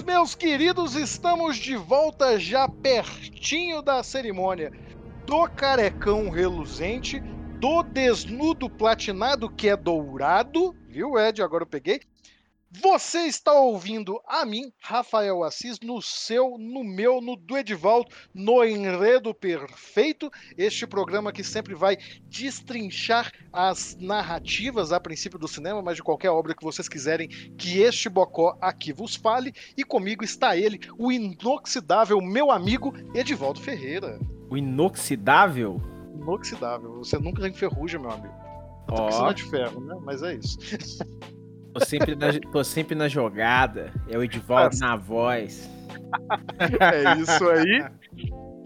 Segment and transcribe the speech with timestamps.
[0.00, 4.72] Meus queridos, estamos de volta já pertinho da cerimônia
[5.26, 7.20] do carecão reluzente,
[7.58, 11.42] do desnudo platinado que é dourado, viu, Ed?
[11.42, 12.00] Agora eu peguei.
[12.82, 18.64] Você está ouvindo a mim, Rafael Assis, no seu, no meu, no do Edivaldo, no
[18.64, 25.94] Enredo Perfeito, este programa que sempre vai destrinchar as narrativas, a princípio do cinema, mas
[25.94, 29.54] de qualquer obra que vocês quiserem que este bocó aqui vos fale.
[29.76, 34.18] E comigo está ele, o inoxidável meu amigo Edivaldo Ferreira.
[34.50, 35.80] O inoxidável?
[36.16, 38.34] Inoxidável, você nunca enferruja, meu amigo.
[38.88, 39.96] Eu tô precisando de ferro, né?
[40.02, 40.58] Mas é isso.
[41.72, 43.92] Tô sempre na, tô sempre na jogada.
[44.08, 45.68] É o Edivaldo Ah, na voz.
[46.58, 47.84] É isso aí.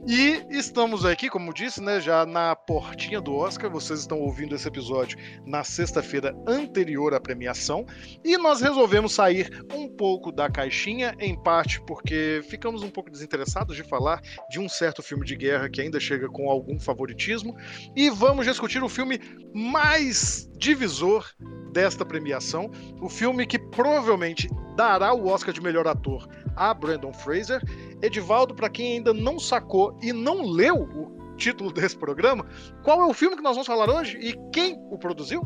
[0.08, 3.68] E estamos aqui, como disse, né, já na portinha do Oscar.
[3.68, 7.84] Vocês estão ouvindo esse episódio na sexta-feira anterior à premiação.
[8.24, 13.74] E nós resolvemos sair um pouco da caixinha, em parte porque ficamos um pouco desinteressados
[13.74, 17.56] de falar de um certo filme de guerra que ainda chega com algum favoritismo.
[17.96, 19.18] E vamos discutir o filme
[19.52, 21.28] mais divisor
[21.72, 22.70] desta premiação.
[23.02, 27.62] O filme que provavelmente dará o Oscar de melhor ator a Brandon Fraser.
[28.02, 32.46] Edivaldo, para quem ainda não sacou e não leu o título desse programa,
[32.82, 35.42] qual é o filme que nós vamos falar hoje e quem o produziu?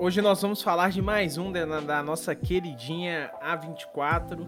[0.00, 4.46] Hoje nós vamos falar de mais um da, da nossa queridinha A24,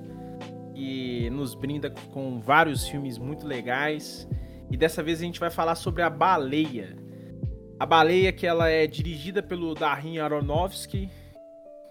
[0.75, 4.29] que nos brinda com vários filmes muito legais.
[4.71, 6.97] E dessa vez a gente vai falar sobre A Baleia.
[7.79, 11.11] A Baleia que ela é dirigida pelo Darren Aronofsky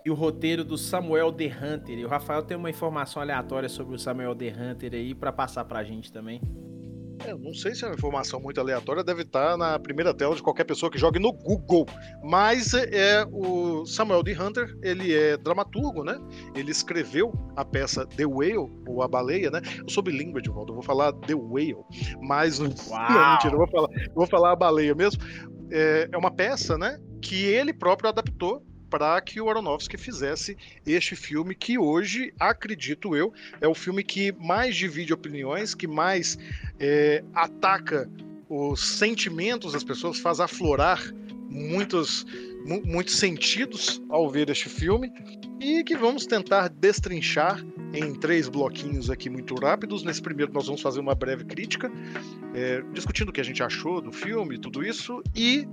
[0.06, 2.00] e o roteiro do Samuel The Hunter.
[2.00, 5.66] E o Rafael tem uma informação aleatória sobre o Samuel The Hunter aí pra passar
[5.66, 6.42] pra gente também.
[7.28, 10.42] Eu não sei se é uma informação muito aleatória, deve estar na primeira tela de
[10.42, 11.86] qualquer pessoa que jogue no Google.
[12.24, 14.34] Mas é o Samuel D.
[14.40, 16.18] Hunter, ele é dramaturgo, né?
[16.56, 19.62] Ele escreveu a peça The Whale, ou A Baleia, né?
[19.80, 21.84] Eu sou bilíngue, de volta, eu vou falar The Whale,
[22.22, 25.22] mas não, não, mentira, eu vou falar, eu vou falar a baleia mesmo.
[25.72, 27.00] É, é uma peça, né?
[27.22, 33.34] Que ele próprio adaptou para que o Aronofsky fizesse este filme que hoje, acredito eu,
[33.62, 36.38] é o filme que mais divide opiniões, que mais
[36.80, 38.10] é, ataca
[38.50, 41.00] os sentimentos das pessoas, faz aflorar
[41.50, 42.26] muitos,
[42.66, 45.12] mu- muitos sentidos ao ver este filme
[45.60, 47.64] e que vamos tentar destrinchar
[47.94, 50.04] em três bloquinhos aqui muito rápidos.
[50.04, 51.92] Nesse primeiro nós vamos fazer uma breve crítica,
[52.54, 55.68] é, discutindo o que a gente achou do filme, tudo isso e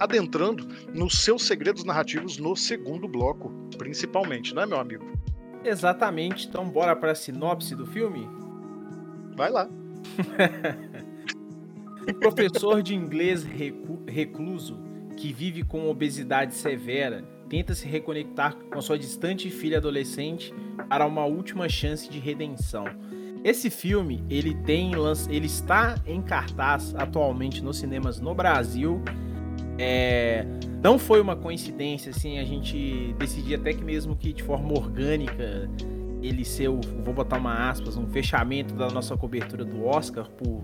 [0.00, 5.04] adentrando nos seus segredos narrativos no segundo bloco, principalmente, né, meu amigo?
[5.64, 8.26] Exatamente, então bora pra sinopse do filme?
[9.36, 9.68] Vai lá.
[12.08, 13.46] Um professor de inglês
[14.08, 14.80] recluso
[15.16, 20.54] que vive com obesidade severa tenta se reconectar com sua distante filha adolescente
[20.88, 22.84] para uma última chance de redenção.
[23.44, 24.92] Esse filme ele tem
[25.28, 29.02] ele está em cartaz atualmente nos cinemas no Brasil.
[29.82, 30.44] É,
[30.82, 35.70] não foi uma coincidência assim a gente decidir até que mesmo que de forma orgânica
[36.22, 40.62] ele ser o, vou botar uma aspas, um fechamento da nossa cobertura do Oscar por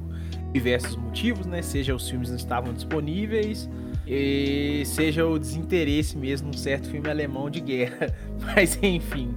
[0.52, 1.62] diversos motivos, né?
[1.62, 3.70] Seja os filmes não estavam disponíveis,
[4.06, 8.14] e seja o desinteresse mesmo num certo filme alemão de guerra.
[8.54, 9.34] Mas enfim.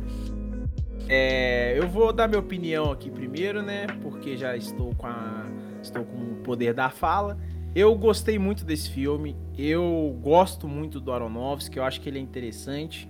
[1.07, 3.87] É, eu vou dar minha opinião aqui primeiro, né?
[4.01, 5.45] Porque já estou com a,
[5.81, 7.37] estou com o poder da fala.
[7.79, 9.37] Eu gostei muito desse filme.
[9.57, 11.77] Eu gosto muito do Aronofsky.
[11.77, 13.09] Eu acho que ele é interessante.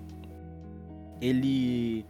[1.19, 2.06] Ele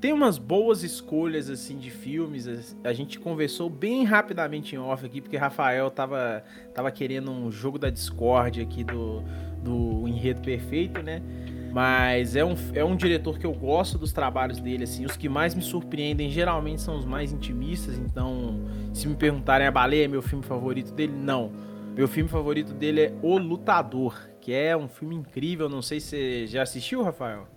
[0.00, 2.74] tem umas boas escolhas assim de filmes.
[2.82, 6.42] A gente conversou bem rapidamente em off aqui, porque Rafael tava,
[6.74, 9.22] tava querendo um jogo da Discord aqui do,
[9.62, 11.22] do Enredo Perfeito, né?
[11.72, 15.06] Mas é um, é um diretor que eu gosto dos trabalhos dele, assim.
[15.06, 17.96] Os que mais me surpreendem geralmente são os mais intimistas.
[17.96, 21.69] Então, se me perguntarem a baleia é meu filme favorito dele, não.
[21.94, 25.68] Meu filme favorito dele é O Lutador, que é um filme incrível.
[25.68, 27.48] Não sei se você já assistiu, Rafael.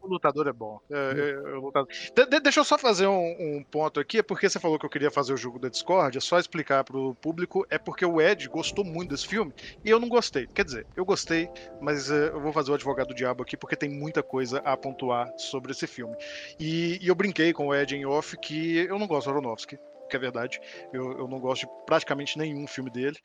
[0.00, 0.80] O lutador é bom.
[0.90, 1.88] É, é, lutador.
[1.88, 4.84] De, de, deixa eu só fazer um, um, ponto aqui, é porque você falou que
[4.84, 8.20] eu queria fazer o jogo da Discord, é só explicar pro público, é porque o
[8.20, 9.52] Ed gostou muito desse filme
[9.84, 10.48] e eu não gostei.
[10.48, 11.48] Quer dizer, eu gostei,
[11.80, 14.76] mas é, eu vou fazer o advogado do diabo aqui porque tem muita coisa a
[14.76, 16.16] pontuar sobre esse filme.
[16.58, 19.78] E, e eu brinquei com o Ed em off que eu não gosto do Aronofsky
[20.12, 20.60] que é verdade.
[20.92, 23.16] Eu, eu não gosto de praticamente nenhum filme dele.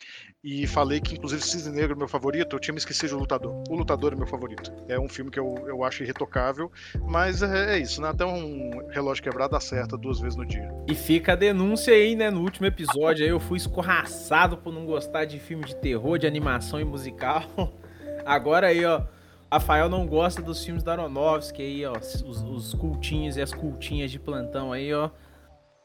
[0.43, 2.55] E falei que, inclusive, Cisne Negro é meu favorito.
[2.55, 3.63] Eu tinha me esquecido do Lutador.
[3.69, 4.71] O Lutador é meu favorito.
[4.87, 6.71] É um filme que eu, eu acho irretocável.
[7.01, 8.09] Mas é, é isso, né?
[8.09, 10.71] Até um relógio quebrado acerta duas vezes no dia.
[10.87, 12.29] E fica a denúncia aí, né?
[12.31, 16.25] No último episódio aí eu fui escorraçado por não gostar de filme de terror, de
[16.25, 17.43] animação e musical.
[18.25, 19.03] Agora aí, ó.
[19.49, 21.97] Rafael não gosta dos filmes da Aronofsky aí, ó.
[21.97, 25.09] Os, os cultinhos e as cultinhas de plantão aí, ó.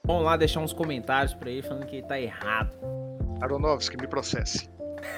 [0.05, 2.77] Vamos lá deixar uns comentários pra ele falando que ele tá errado.
[3.41, 4.69] Aronofsky, me processe.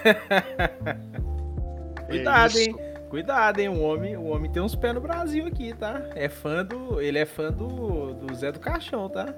[2.07, 2.77] Cuidado, é hein?
[3.09, 3.71] Cuidado, hein?
[3.71, 6.03] O homem, o homem tem uns pés no Brasil aqui, tá?
[6.15, 7.01] É fã do.
[7.01, 9.35] Ele é fã do, do Zé do Caixão, tá?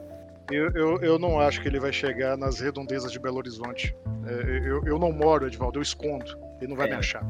[0.51, 3.95] Eu, eu, eu não acho que ele vai chegar nas redondezas de Belo Horizonte.
[4.27, 6.39] É, eu, eu não moro, Edvaldo, eu escondo.
[6.61, 6.91] Ele não vai é.
[6.91, 7.25] me achar.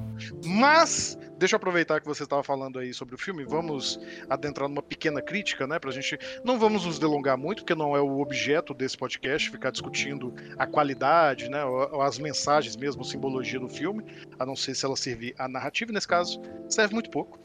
[0.44, 3.98] Mas, deixa eu aproveitar que você estava falando aí sobre o filme, vamos
[4.28, 5.78] adentrar numa pequena crítica, né?
[5.78, 6.18] Pra gente.
[6.44, 10.66] Não vamos nos delongar muito, porque não é o objeto desse podcast, ficar discutindo a
[10.66, 11.64] qualidade, né?
[11.64, 14.04] Ou, as mensagens mesmo, simbologia do filme,
[14.38, 17.40] a não ser se ela servir a narrativa, nesse caso, serve muito pouco.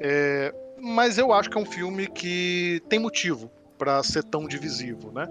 [0.00, 5.12] É, mas eu acho que é um filme que tem motivo para ser tão divisivo,
[5.12, 5.28] né?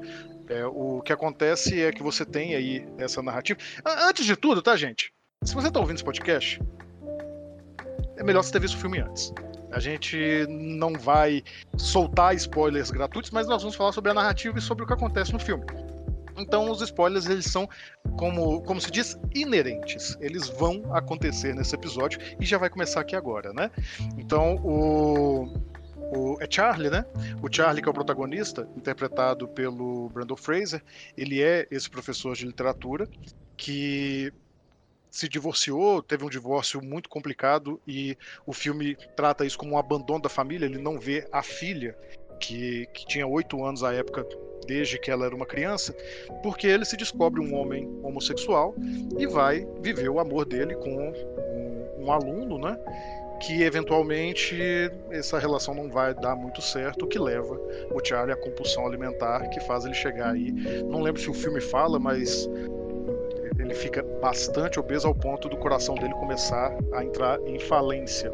[0.49, 3.59] É, o que acontece é que você tem aí essa narrativa.
[3.85, 5.11] Antes de tudo, tá, gente?
[5.43, 6.61] Se você está ouvindo esse podcast,
[8.15, 9.33] é melhor você ter visto o filme antes.
[9.71, 11.43] A gente não vai
[11.77, 15.33] soltar spoilers gratuitos, mas nós vamos falar sobre a narrativa e sobre o que acontece
[15.33, 15.65] no filme.
[16.37, 17.67] Então, os spoilers, eles são,
[18.17, 20.15] como, como se diz, inerentes.
[20.21, 23.71] Eles vão acontecer nesse episódio e já vai começar aqui agora, né?
[24.17, 25.51] Então, o,
[26.11, 27.05] o, é Charlie, né?
[27.41, 30.83] O Charlie, que é o protagonista, interpretado pelo Brandon Fraser,
[31.17, 33.07] ele é esse professor de literatura
[33.55, 34.31] que
[35.09, 40.21] se divorciou, teve um divórcio muito complicado e o filme trata isso como um abandono
[40.21, 40.65] da família.
[40.65, 41.97] Ele não vê a filha,
[42.39, 44.25] que, que tinha oito anos à época,
[44.67, 45.95] desde que ela era uma criança,
[46.43, 48.75] porque ele se descobre um homem homossexual
[49.17, 52.77] e vai viver o amor dele com um, um aluno, né?
[53.39, 54.57] Que eventualmente
[55.11, 57.59] essa relação não vai dar muito certo, o que leva
[57.91, 60.51] o Charlie à compulsão alimentar, que faz ele chegar aí.
[60.83, 62.49] Não lembro se o filme fala, mas
[63.59, 68.31] ele fica bastante obeso ao ponto do coração dele começar a entrar em falência.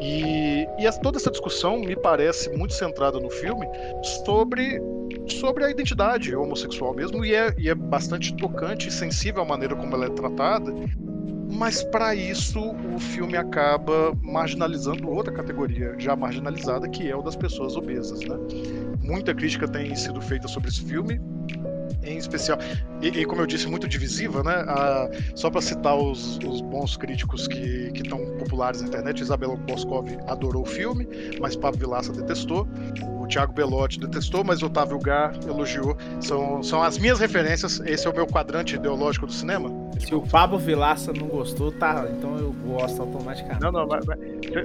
[0.00, 3.66] E, e toda essa discussão me parece muito centrada no filme
[4.02, 4.80] sobre,
[5.28, 9.76] sobre a identidade homossexual mesmo, e é, e é bastante tocante e sensível a maneira
[9.76, 10.72] como ela é tratada,
[11.52, 17.36] mas para isso o filme acaba marginalizando outra categoria já marginalizada, que é o das
[17.36, 18.20] pessoas obesas.
[18.20, 18.36] Né?
[19.02, 21.20] Muita crítica tem sido feita sobre esse filme,
[22.02, 22.58] em especial.
[23.00, 24.64] E, e, como eu disse, muito divisiva, né?
[24.66, 30.08] A, só para citar os, os, bons críticos que estão populares na internet, Isabela Boscov
[30.28, 31.06] adorou o filme,
[31.40, 32.66] mas Pablo Vilaça detestou.
[33.20, 35.96] O Thiago Belotti detestou, mas Otávio Gar elogiou.
[36.20, 37.80] São, são as minhas referências.
[37.80, 39.81] Esse é o meu quadrante ideológico do cinema.
[39.98, 42.06] Se o Pablo Vilaça não gostou, tá.
[42.10, 43.60] Então eu gosto automaticamente.
[43.60, 44.18] Não, não, mas, mas,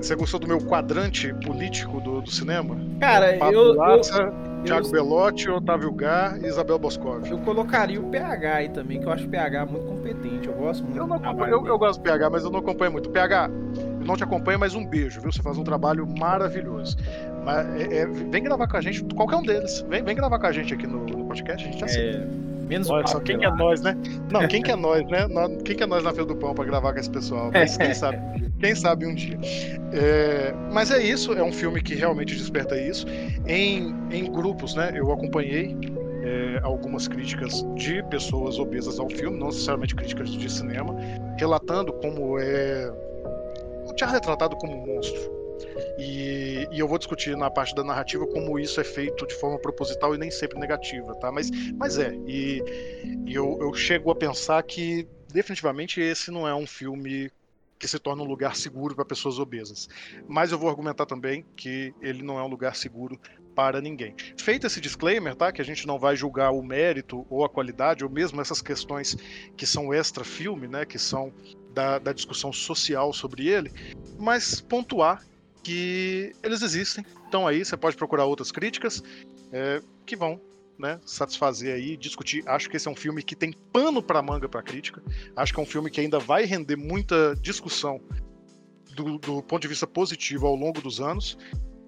[0.05, 2.77] você gostou do meu quadrante político do, do cinema?
[2.99, 3.71] Cara, Pablo eu.
[3.73, 4.47] Vilaça, eu...
[4.63, 7.29] Thiago Belotti, Otávio Gar e Isabel Boscov.
[7.29, 10.47] Eu colocaria o PH aí também, que eu acho o PH muito competente.
[10.47, 10.97] Eu gosto muito.
[10.97, 13.09] Eu, não eu, eu, gosto do PH, mas eu não acompanho muito.
[13.09, 13.49] PH,
[13.99, 15.31] eu não te acompanho, mas um beijo, viu?
[15.31, 16.97] Você faz um trabalho maravilhoso.
[17.45, 19.85] Mas, é, é, vem gravar com a gente, qualquer um deles.
[19.87, 22.27] Vem, vem gravar com a gente aqui no, no podcast, a gente aceita.
[22.43, 22.46] É...
[22.67, 23.97] Menos só, quem que é nós, né?
[24.31, 25.27] Não, quem que é nós, né?
[25.63, 27.49] Quem que é nós na Fila do Pão para gravar com esse pessoal?
[27.53, 28.19] Mas quem sabe,
[28.59, 29.39] quem sabe um dia.
[29.93, 33.05] É, mas é isso, é um filme que realmente desperta isso.
[33.45, 34.91] Em, em grupos, né?
[34.93, 35.77] Eu acompanhei
[36.23, 40.95] é, algumas críticas de pessoas obesas ao filme, não necessariamente críticas de cinema,
[41.37, 42.91] relatando como é
[43.87, 45.46] o Charlie é tratado como um monstro.
[45.97, 49.59] E, e, eu vou discutir na parte da narrativa como isso é feito de forma
[49.59, 51.31] proposital e nem sempre negativa, tá?
[51.31, 52.61] Mas, mas é, e,
[53.25, 57.31] e eu, eu chego a pensar que definitivamente esse não é um filme
[57.79, 59.87] que se torna um lugar seguro para pessoas obesas.
[60.27, 63.19] Mas eu vou argumentar também que ele não é um lugar seguro
[63.53, 64.15] para ninguém.
[64.37, 65.51] Feito esse disclaimer, tá?
[65.51, 69.15] Que a gente não vai julgar o mérito ou a qualidade, ou mesmo essas questões
[69.55, 70.85] que são extra-filme, né?
[70.85, 71.33] Que são
[71.73, 73.71] da, da discussão social sobre ele,
[74.17, 75.23] mas pontuar
[75.67, 79.03] que eles existem, estão aí, você pode procurar outras críticas
[79.51, 80.39] é, que vão
[80.79, 82.41] né, satisfazer aí, discutir.
[82.47, 85.03] Acho que esse é um filme que tem pano para manga para crítica.
[85.35, 87.99] Acho que é um filme que ainda vai render muita discussão
[88.95, 91.37] do, do, ponto de vista positivo ao longo dos anos.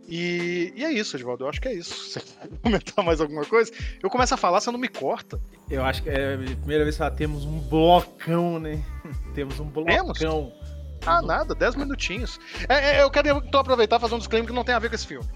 [0.10, 1.46] E, e é isso, Edvaldo.
[1.46, 2.10] Eu acho que é isso.
[2.10, 3.72] Você quer comentar mais alguma coisa?
[4.04, 5.40] Eu começo a falar, você não me corta.
[5.70, 8.84] Eu acho que é a primeira vez que temos um blocão, né?
[9.34, 10.12] temos um blocão.
[10.12, 10.59] Temos?
[11.06, 12.40] Ah, nada, 10 minutinhos.
[12.68, 14.90] É, é, eu quero então aproveitar e fazer um disclaimer que não tem a ver
[14.90, 15.28] com esse filme.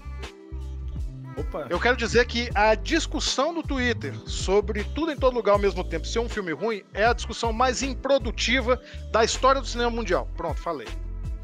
[1.36, 1.66] Opa.
[1.68, 5.82] Eu quero dizer que a discussão do Twitter sobre tudo em todo lugar ao mesmo
[5.82, 8.80] tempo ser um filme ruim é a discussão mais improdutiva
[9.10, 10.28] da história do cinema mundial.
[10.36, 10.88] Pronto, falei.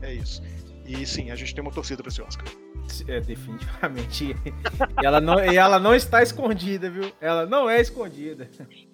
[0.00, 0.42] É isso.
[0.86, 2.46] E sim, a gente tem uma torcida para esse Oscar.
[3.06, 4.36] É, definitivamente.
[5.02, 7.12] e, ela não, e ela não está escondida, viu?
[7.20, 8.48] Ela não é escondida.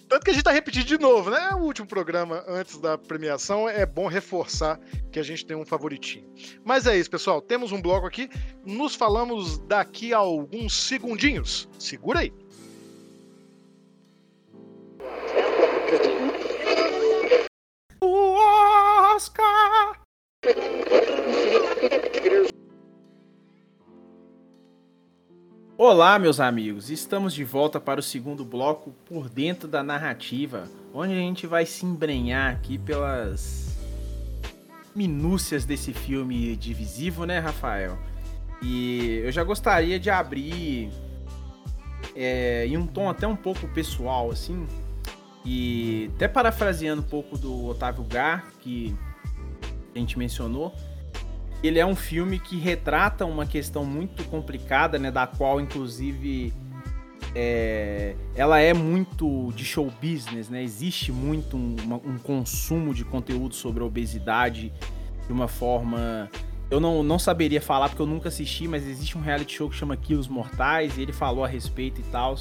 [0.08, 1.50] Tanto que a gente tá repetindo de novo, né?
[1.54, 4.78] O último programa antes da premiação é bom reforçar
[5.10, 6.32] que a gente tem um favoritinho.
[6.64, 7.40] Mas é isso, pessoal.
[7.40, 8.30] Temos um bloco aqui.
[8.64, 11.68] Nos falamos daqui a alguns segundinhos.
[11.78, 12.32] Segura aí.
[18.00, 18.36] O
[19.16, 20.00] Oscar!
[25.78, 26.88] Olá, meus amigos.
[26.88, 30.64] Estamos de volta para o segundo bloco por dentro da narrativa,
[30.94, 33.76] onde a gente vai se embrenhar aqui pelas
[34.94, 37.98] minúcias desse filme divisivo, né, Rafael?
[38.62, 40.90] E eu já gostaria de abrir
[42.14, 44.66] é, em um tom até um pouco pessoal, assim,
[45.44, 48.96] e até parafraseando um pouco do Otávio Gar, que
[49.94, 50.74] a gente mencionou,
[51.66, 55.10] ele é um filme que retrata uma questão muito complicada, né?
[55.10, 56.52] Da qual, inclusive,
[57.34, 60.62] é, ela é muito de show business, né?
[60.62, 64.72] Existe muito um, uma, um consumo de conteúdo sobre a obesidade
[65.26, 66.30] de uma forma.
[66.70, 69.76] Eu não, não saberia falar porque eu nunca assisti, mas existe um reality show que
[69.76, 72.36] chama Quilos Mortais e ele falou a respeito e tal.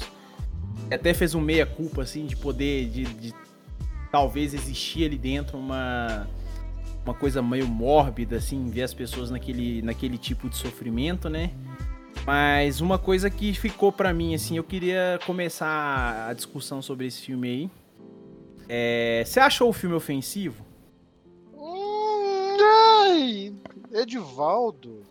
[0.90, 2.88] Até fez um meia-culpa, assim, de poder.
[2.88, 3.34] De, de
[4.10, 6.26] talvez existir ali dentro uma
[7.06, 11.52] uma coisa meio mórbida, assim, ver as pessoas naquele, naquele tipo de sofrimento, né?
[12.26, 17.22] Mas uma coisa que ficou para mim, assim, eu queria começar a discussão sobre esse
[17.22, 17.70] filme aí.
[18.68, 20.66] É, você achou o filme ofensivo?
[21.56, 23.54] Hum, ai,
[23.92, 25.04] Edivaldo.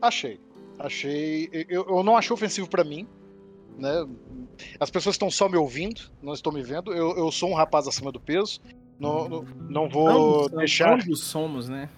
[0.00, 0.40] Achei.
[0.78, 1.50] Achei.
[1.68, 3.06] Eu, eu não achei ofensivo para mim.
[3.78, 3.90] Né?
[4.80, 6.94] As pessoas estão só me ouvindo, não estão me vendo.
[6.94, 8.62] Eu, eu sou um rapaz acima do peso.
[8.98, 11.00] Não, não, vou ambos, deixar.
[11.00, 11.88] Ambos somos, né?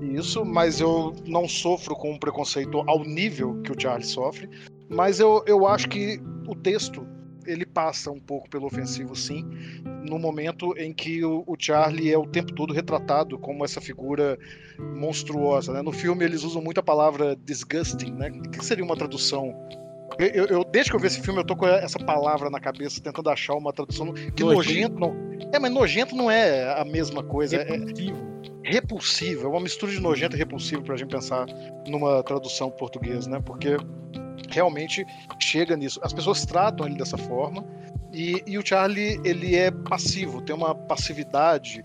[0.00, 4.48] Isso, mas eu não sofro com um preconceito ao nível que o Charlie sofre.
[4.88, 7.06] Mas eu, eu acho que o texto
[7.46, 9.42] ele passa um pouco pelo ofensivo, sim,
[10.06, 14.38] no momento em que o, o, Charlie é o tempo todo retratado como essa figura
[14.78, 15.72] monstruosa.
[15.72, 15.82] Né?
[15.82, 18.30] No filme eles usam muito a palavra disgusting, né?
[18.30, 19.54] O que seria uma tradução
[20.18, 23.00] eu, eu, desde que eu vi esse filme, eu tô com essa palavra na cabeça,
[23.00, 24.12] tentando achar uma tradução.
[24.12, 24.98] Que nojento.
[24.98, 25.50] nojento não.
[25.52, 27.62] É, mas nojento não é a mesma coisa.
[27.62, 28.16] Repulsivo.
[28.64, 29.46] É, repulsivo.
[29.46, 31.46] É uma mistura de nojento e repulsivo pra gente pensar
[31.86, 33.40] numa tradução portuguesa, né?
[33.44, 33.76] Porque
[34.50, 35.04] realmente
[35.38, 36.00] chega nisso.
[36.02, 37.64] As pessoas tratam ele dessa forma.
[38.12, 41.84] E, e, o Charlie, ele é passivo, tem uma passividade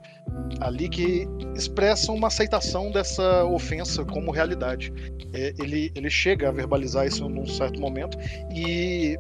[0.61, 4.91] ali que expressa uma aceitação dessa ofensa como realidade.
[5.33, 8.17] É, ele, ele chega a verbalizar isso num certo momento
[8.55, 9.17] e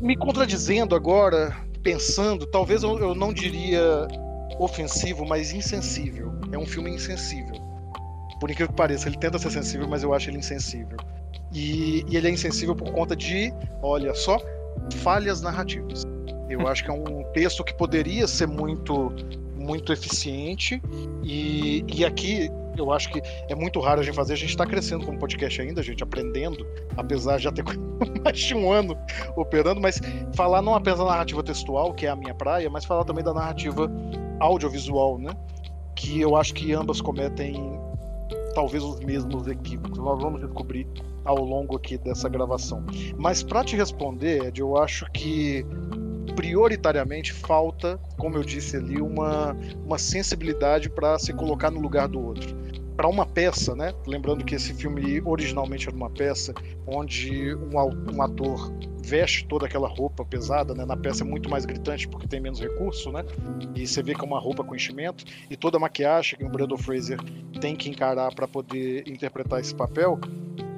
[0.00, 4.08] me contradizendo agora, pensando, talvez eu, eu não diria
[4.58, 6.32] ofensivo, mas insensível.
[6.50, 7.54] É um filme insensível.
[8.40, 10.96] Por incrível que pareça, ele tenta ser sensível, mas eu acho ele insensível.
[11.52, 14.38] E, e ele é insensível por conta de, olha só,
[14.96, 16.04] falhas narrativas.
[16.48, 19.12] Eu acho que é um texto que poderia ser muito
[19.54, 20.82] muito eficiente
[21.22, 24.32] e, e aqui eu acho que é muito raro a gente fazer.
[24.32, 27.64] A gente está crescendo como podcast ainda, a gente aprendendo, apesar de já ter
[28.24, 28.96] mais de um ano
[29.36, 30.00] operando, mas
[30.34, 33.34] falar não apenas da narrativa textual, que é a minha praia, mas falar também da
[33.34, 33.90] narrativa
[34.40, 35.32] audiovisual, né?
[35.94, 37.78] Que eu acho que ambas cometem
[38.54, 39.98] talvez os mesmos equívocos.
[39.98, 40.86] Nós vamos descobrir
[41.24, 42.84] ao longo aqui dessa gravação.
[43.16, 45.64] Mas para te responder, Ed, eu acho que
[46.34, 52.20] prioritariamente falta, como eu disse ali, uma, uma sensibilidade para se colocar no lugar do
[52.20, 52.56] outro.
[52.96, 53.94] Para uma peça, né?
[54.06, 56.52] Lembrando que esse filme originalmente era uma peça
[56.86, 57.70] onde um,
[58.14, 58.72] um ator
[59.02, 60.84] veste toda aquela roupa pesada, né?
[60.84, 63.24] Na peça é muito mais gritante porque tem menos recurso, né?
[63.74, 66.48] E você vê que é uma roupa com enchimento e toda a maquiagem que o
[66.48, 67.18] Brandon Fraser
[67.60, 70.20] tem que encarar para poder interpretar esse papel.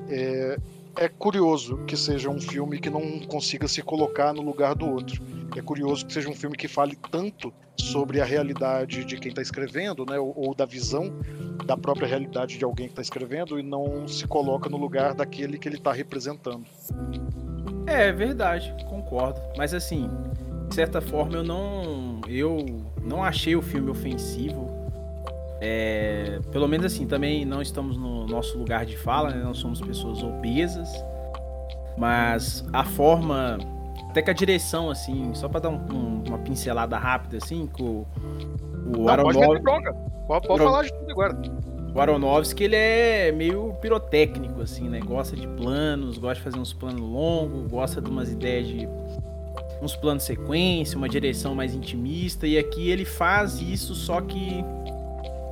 [0.08, 0.58] É,
[0.96, 5.22] é curioso que seja um filme que não consiga se colocar no lugar do outro.
[5.56, 9.42] É curioso que seja um filme que fale tanto sobre a realidade de quem está
[9.42, 11.12] escrevendo, né, ou, ou, da visão
[11.64, 15.58] da própria realidade de alguém que está escrevendo e não se coloca no lugar daquele
[15.58, 16.64] que ele está representando.
[17.86, 19.40] É, é verdade, concordo.
[19.56, 20.08] Mas assim,
[20.68, 22.64] de certa forma eu não, eu
[23.02, 24.73] não achei o filme ofensivo.
[25.60, 29.42] É, pelo menos assim, também não estamos no nosso lugar de fala, né?
[29.42, 30.90] não somos pessoas obesas,
[31.96, 33.58] mas a forma
[34.14, 38.04] até que a direção, assim, só pra dar um, um, uma pincelada rápida, assim, com
[38.86, 39.64] o, o Aronofsky...
[39.64, 39.92] Pode,
[40.26, 41.36] pode, pode falar de tudo agora.
[41.92, 45.00] O Aronofsky, ele é meio pirotécnico, assim, né?
[45.00, 48.88] Gosta de planos, gosta de fazer uns planos longos, gosta de umas ideias de
[49.82, 54.64] uns planos sequência, uma direção mais intimista, e aqui ele faz isso, só que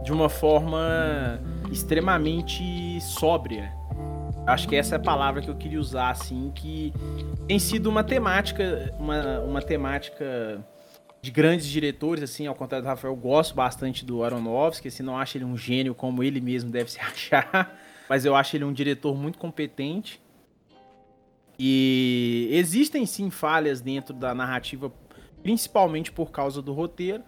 [0.02, 1.40] de uma forma
[1.70, 3.72] extremamente sóbria.
[4.46, 6.92] Acho que essa é a palavra que eu queria usar, assim, que
[7.46, 10.64] tem sido uma temática, uma, uma temática
[11.20, 15.16] de grandes diretores, assim, ao contrário do Rafael, eu gosto bastante do Aronofsky, assim, não
[15.16, 17.78] acho ele um gênio como ele mesmo deve se achar,
[18.08, 20.20] mas eu acho ele um diretor muito competente.
[21.56, 24.92] E existem sim falhas dentro da narrativa,
[25.44, 27.22] principalmente por causa do roteiro,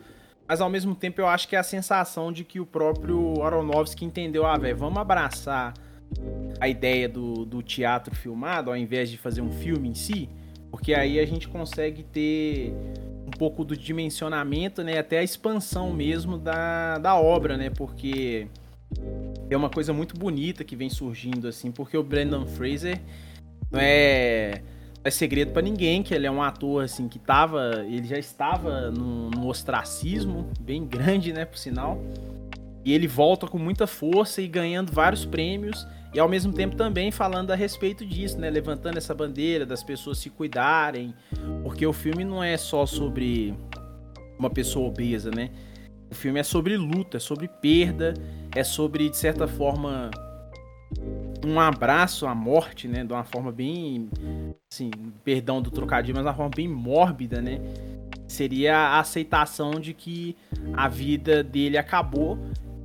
[0.47, 4.05] mas ao mesmo tempo eu acho que é a sensação de que o próprio Aronofsky
[4.05, 5.75] entendeu, ah, velho, vamos abraçar
[6.61, 10.29] a ideia do, do teatro filmado, ao invés de fazer um filme em si,
[10.71, 12.73] porque aí a gente consegue ter
[13.27, 18.47] um pouco do dimensionamento, né, até a expansão mesmo da, da obra, né, porque
[19.49, 23.01] é uma coisa muito bonita que vem surgindo assim, porque o Brandon Fraser
[23.71, 24.63] não é,
[25.05, 28.91] é segredo para ninguém que ele é um ator assim que tava, ele já estava
[28.91, 32.03] no, no ostracismo bem grande, né, por sinal.
[32.83, 37.11] E ele volta com muita força e ganhando vários prêmios e ao mesmo tempo também
[37.11, 38.49] falando a respeito disso, né?
[38.49, 41.15] Levantando essa bandeira das pessoas se cuidarem,
[41.63, 43.53] porque o filme não é só sobre
[44.39, 45.51] uma pessoa obesa, né?
[46.11, 48.15] O filme é sobre luta, é sobre perda,
[48.55, 50.11] é sobre, de certa forma,
[51.45, 53.05] um abraço à morte, né?
[53.05, 54.09] De uma forma bem,
[54.73, 54.91] assim,
[55.23, 57.61] perdão do trocadilho, mas uma forma bem mórbida, né?
[58.27, 60.37] Seria a aceitação de que
[60.73, 62.39] a vida dele acabou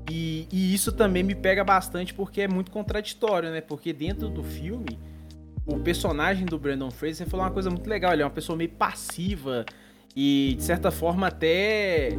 [0.10, 3.62] e, e, isso também me pega bastante porque é muito contraditório, né?
[3.62, 4.97] Porque dentro do filme,
[5.65, 8.13] o personagem do Brandon Fraser falou uma coisa muito legal.
[8.13, 9.65] Ele é uma pessoa meio passiva
[10.15, 12.17] e, de certa forma, até.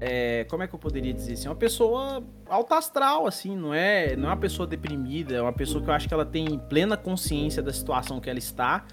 [0.00, 1.48] É, como é que eu poderia dizer assim?
[1.48, 5.82] Uma pessoa alta astral, assim, não é, não é uma pessoa deprimida, é uma pessoa
[5.82, 8.84] que eu acho que ela tem plena consciência da situação que ela está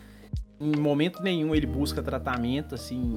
[0.60, 3.14] em momento nenhum ele busca tratamento, assim,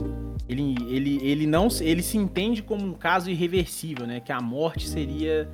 [0.48, 4.20] ele, ele, ele não ele se entende como um caso irreversível, né?
[4.20, 5.48] Que a morte seria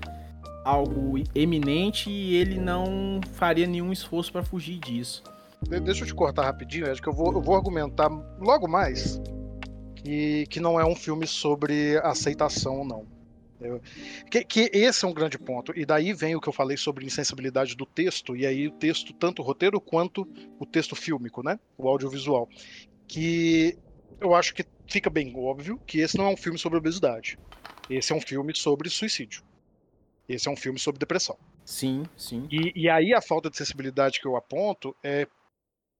[0.64, 5.22] algo eminente e ele não faria nenhum esforço para fugir disso.
[5.62, 8.08] Deixa eu te cortar rapidinho, acho que eu vou, eu vou argumentar
[8.40, 9.20] logo mais
[10.04, 13.06] que, que não é um filme sobre aceitação, não.
[14.30, 15.72] Que, que, esse é um grande ponto.
[15.74, 19.14] E daí vem o que eu falei sobre insensibilidade do texto, e aí o texto,
[19.14, 21.58] tanto o roteiro quanto o texto fílmico, né?
[21.78, 22.46] O audiovisual.
[23.08, 23.78] Que
[24.20, 27.38] eu acho que fica bem óbvio que esse não é um filme sobre obesidade.
[27.88, 29.42] Esse é um filme sobre suicídio.
[30.28, 31.38] Esse é um filme sobre depressão.
[31.64, 32.46] Sim, sim.
[32.50, 35.26] E, e aí a falta de sensibilidade que eu aponto é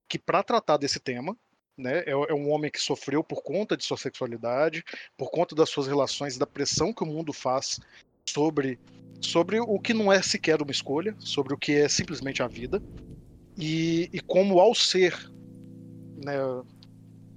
[0.07, 1.35] que para tratar desse tema,
[1.77, 1.99] né?
[2.05, 4.83] É, é, um homem que sofreu por conta de sua sexualidade,
[5.17, 7.79] por conta das suas relações, da pressão que o mundo faz
[8.25, 8.79] sobre,
[9.21, 12.81] sobre o que não é sequer uma escolha, sobre o que é simplesmente a vida,
[13.57, 15.13] e, e como ao ser
[16.23, 16.35] né,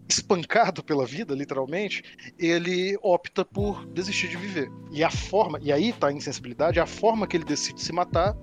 [0.09, 2.03] espancado pela vida, literalmente,
[2.39, 4.71] ele opta por desistir de viver.
[4.91, 8.35] E a forma, e aí tá a insensibilidade, a forma que ele decide se matar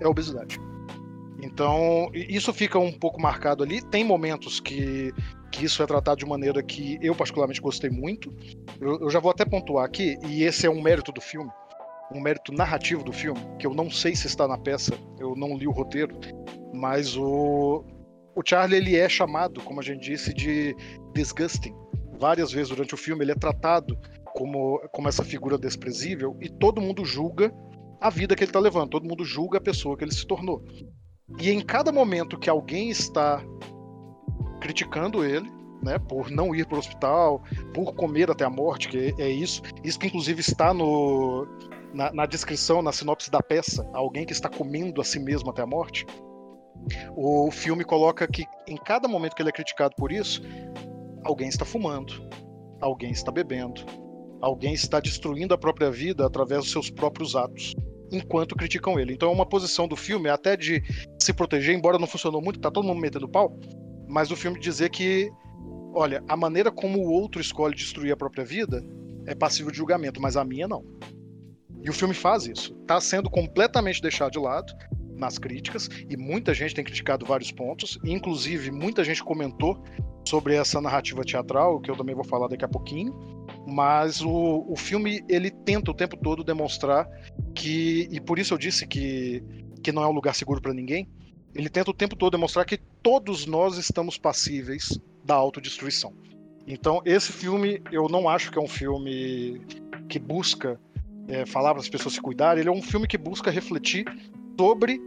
[0.00, 0.58] é a obesidade.
[1.48, 3.80] Então, isso fica um pouco marcado ali.
[3.80, 5.14] Tem momentos que,
[5.50, 8.30] que isso é tratado de maneira que eu particularmente gostei muito.
[8.78, 11.50] Eu, eu já vou até pontuar aqui, e esse é um mérito do filme,
[12.14, 15.56] um mérito narrativo do filme, que eu não sei se está na peça, eu não
[15.56, 16.18] li o roteiro,
[16.74, 17.82] mas o,
[18.36, 20.76] o Charlie ele é chamado, como a gente disse, de
[21.14, 21.74] disgusting.
[22.20, 23.98] Várias vezes durante o filme ele é tratado
[24.34, 27.54] como, como essa figura desprezível e todo mundo julga
[28.00, 30.62] a vida que ele está levando, todo mundo julga a pessoa que ele se tornou.
[31.36, 33.42] E em cada momento que alguém está
[34.60, 35.50] criticando ele,
[35.82, 37.42] né, por não ir para o hospital,
[37.74, 41.46] por comer até a morte, que é isso, isso que inclusive está no,
[41.92, 45.62] na, na, descrição, na sinopse da peça, alguém que está comendo a si mesmo até
[45.62, 46.06] a morte.
[47.16, 50.42] O filme coloca que em cada momento que ele é criticado por isso,
[51.24, 52.12] alguém está fumando,
[52.80, 53.84] alguém está bebendo,
[54.40, 57.74] alguém está destruindo a própria vida através dos seus próprios atos.
[58.10, 59.12] Enquanto criticam ele.
[59.12, 60.82] Então é uma posição do filme até de
[61.20, 63.58] se proteger, embora não funcionou muito, tá todo mundo metendo pau,
[64.08, 65.30] mas o filme dizer que,
[65.94, 68.84] olha, a maneira como o outro escolhe destruir a própria vida
[69.26, 70.84] é passível de julgamento, mas a minha não.
[71.82, 72.74] E o filme faz isso.
[72.86, 74.72] Tá sendo completamente deixado de lado
[75.16, 79.82] nas críticas, e muita gente tem criticado vários pontos, inclusive muita gente comentou
[80.26, 83.12] sobre essa narrativa teatral, que eu também vou falar daqui a pouquinho,
[83.70, 87.06] mas o, o filme ele tenta o tempo todo demonstrar
[87.54, 89.42] que, e por isso eu disse que,
[89.82, 91.06] que não é um lugar seguro para ninguém,
[91.54, 96.14] ele tenta o tempo todo demonstrar que todos nós estamos passíveis da autodestruição.
[96.66, 99.60] Então, esse filme, eu não acho que é um filme
[100.08, 100.80] que busca
[101.26, 104.04] é, falar para as pessoas se cuidarem, ele é um filme que busca refletir
[104.58, 105.00] sobre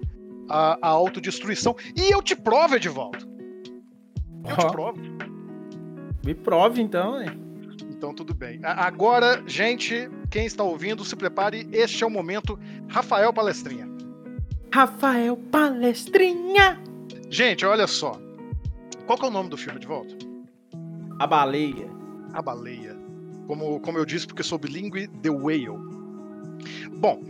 [0.48, 1.76] a, a autodestruição.
[1.96, 3.28] E eu te provo, Edivaldo.
[4.46, 4.68] Eu oh.
[4.68, 5.02] te provo.
[6.24, 7.36] Me prove então, né?
[8.02, 8.60] Então tudo bem.
[8.64, 11.70] Agora, gente, quem está ouvindo, se prepare.
[11.72, 13.88] Este é o momento Rafael Palestrinha.
[14.74, 16.82] Rafael Palestrinha!
[17.30, 18.20] Gente, olha só.
[19.06, 20.16] Qual é o nome do filme de volta?
[21.20, 21.92] A Baleia.
[22.34, 22.98] A Baleia.
[23.46, 26.01] Como, como eu disse, porque sou bilíngue, The Whale.
[26.94, 27.22] Bom,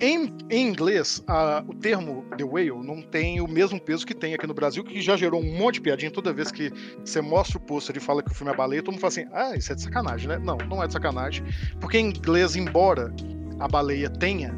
[0.00, 4.32] em, em inglês, a, o termo The Whale não tem o mesmo peso que tem
[4.32, 6.72] aqui no Brasil, que já gerou um monte de piadinha toda vez que
[7.04, 9.26] você mostra o pôster e fala que o filme é baleia, todo mundo fala assim:
[9.32, 10.38] ah, isso é de sacanagem, né?
[10.38, 11.44] Não, não é de sacanagem.
[11.78, 13.14] Porque em inglês, embora
[13.58, 14.54] a baleia tenha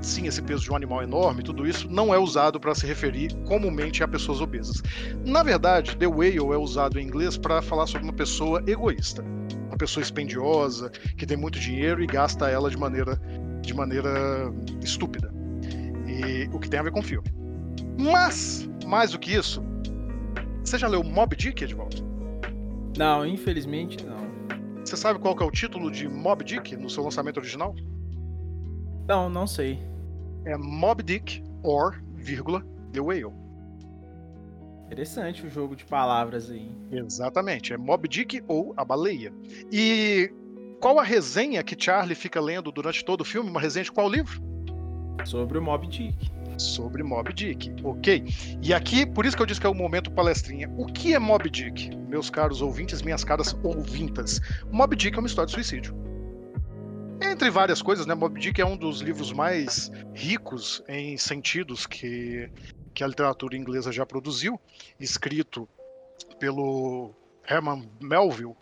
[0.00, 3.34] sim esse peso de um animal enorme, tudo isso não é usado para se referir
[3.46, 4.80] comumente a pessoas obesas.
[5.26, 9.24] Na verdade, the whale é usado em inglês para falar sobre uma pessoa egoísta,
[9.66, 13.18] uma pessoa expendiosa, que tem muito dinheiro e gasta ela de maneira
[13.64, 15.32] de maneira estúpida.
[16.06, 17.28] E o que tem a ver com o filme.
[17.98, 19.62] Mas, mais do que isso,
[20.62, 21.96] você já leu Mob Dick, Edvaldo?
[22.96, 24.24] Não, infelizmente não.
[24.84, 27.74] Você sabe qual é o título de Mob Dick no seu lançamento original?
[29.06, 29.78] Não, não sei.
[30.44, 33.32] É Mob Dick or, vírgula, The Whale.
[34.86, 36.70] Interessante o jogo de palavras aí.
[36.92, 39.32] Exatamente, é Mob Dick ou a baleia.
[39.72, 40.30] E
[40.84, 43.48] qual a resenha que Charlie fica lendo durante todo o filme?
[43.48, 44.38] Uma resenha de qual livro?
[45.24, 46.30] Sobre o Mob Dick.
[46.58, 48.22] Sobre Mob Dick, ok.
[48.60, 50.68] E aqui, por isso que eu disse que é o momento palestrinha.
[50.76, 51.96] O que é Mob Dick?
[52.06, 54.42] Meus caros ouvintes, minhas caras ouvintas.
[54.70, 55.96] Mob Dick é uma história de suicídio.
[57.22, 58.14] Entre várias coisas, né?
[58.14, 62.50] Mob Dick é um dos livros mais ricos em sentidos que,
[62.92, 64.60] que a literatura inglesa já produziu,
[65.00, 65.66] escrito
[66.38, 67.14] pelo
[67.48, 68.54] Herman Melville,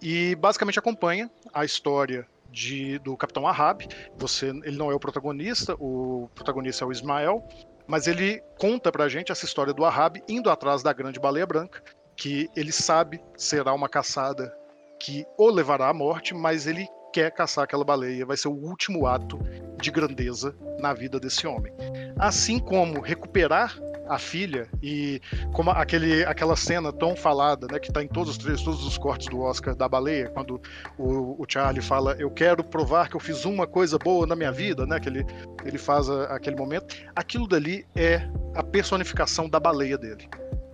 [0.00, 3.86] e basicamente acompanha a história de, do Capitão Ahab.
[4.16, 7.46] Você, ele não é o protagonista, o protagonista é o Ismael,
[7.86, 11.82] mas ele conta pra gente essa história do Ahab indo atrás da grande baleia branca,
[12.16, 14.54] que ele sabe será uma caçada
[15.00, 19.06] que o levará à morte, mas ele quer caçar aquela baleia, vai ser o último
[19.06, 19.38] ato
[19.80, 21.72] de grandeza na vida desse homem.
[22.18, 25.20] Assim como recuperar a filha e
[25.52, 29.28] como aquele, aquela cena tão falada, né, que está em todos os todos os cortes
[29.28, 30.60] do Oscar da baleia, quando
[30.96, 34.52] o, o, Charlie fala eu quero provar que eu fiz uma coisa boa na minha
[34.52, 35.24] vida, né, que ele,
[35.64, 40.28] ele faz a, aquele momento, aquilo dali é a personificação da baleia dele.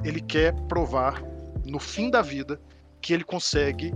[0.04, 1.22] Ele quer provar
[1.64, 2.60] no fim da vida
[3.00, 3.92] que ele consegue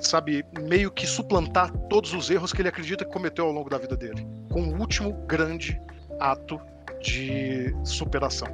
[0.00, 3.78] sabe, meio que suplantar todos os erros que ele acredita que cometeu ao longo da
[3.78, 5.80] vida dele, com o último grande
[6.18, 6.60] ato
[7.00, 8.48] de superação.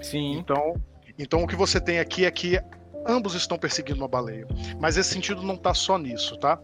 [0.00, 0.38] Sim.
[0.38, 0.74] Então,
[1.18, 2.60] então o que você tem aqui é que
[3.06, 4.46] ambos estão perseguindo uma baleia.
[4.80, 6.58] Mas esse sentido não está só nisso, tá?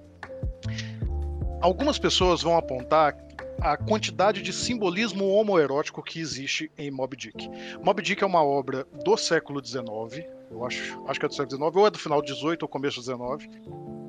[1.60, 3.16] Algumas pessoas vão apontar
[3.60, 7.50] a quantidade de simbolismo homoerótico que existe em Moby Dick.
[7.82, 11.64] Moby Dick é uma obra do século XIX, eu acho, acho que é do século
[11.64, 13.50] XIX, ou é do final do XVIII ou começo do XIX,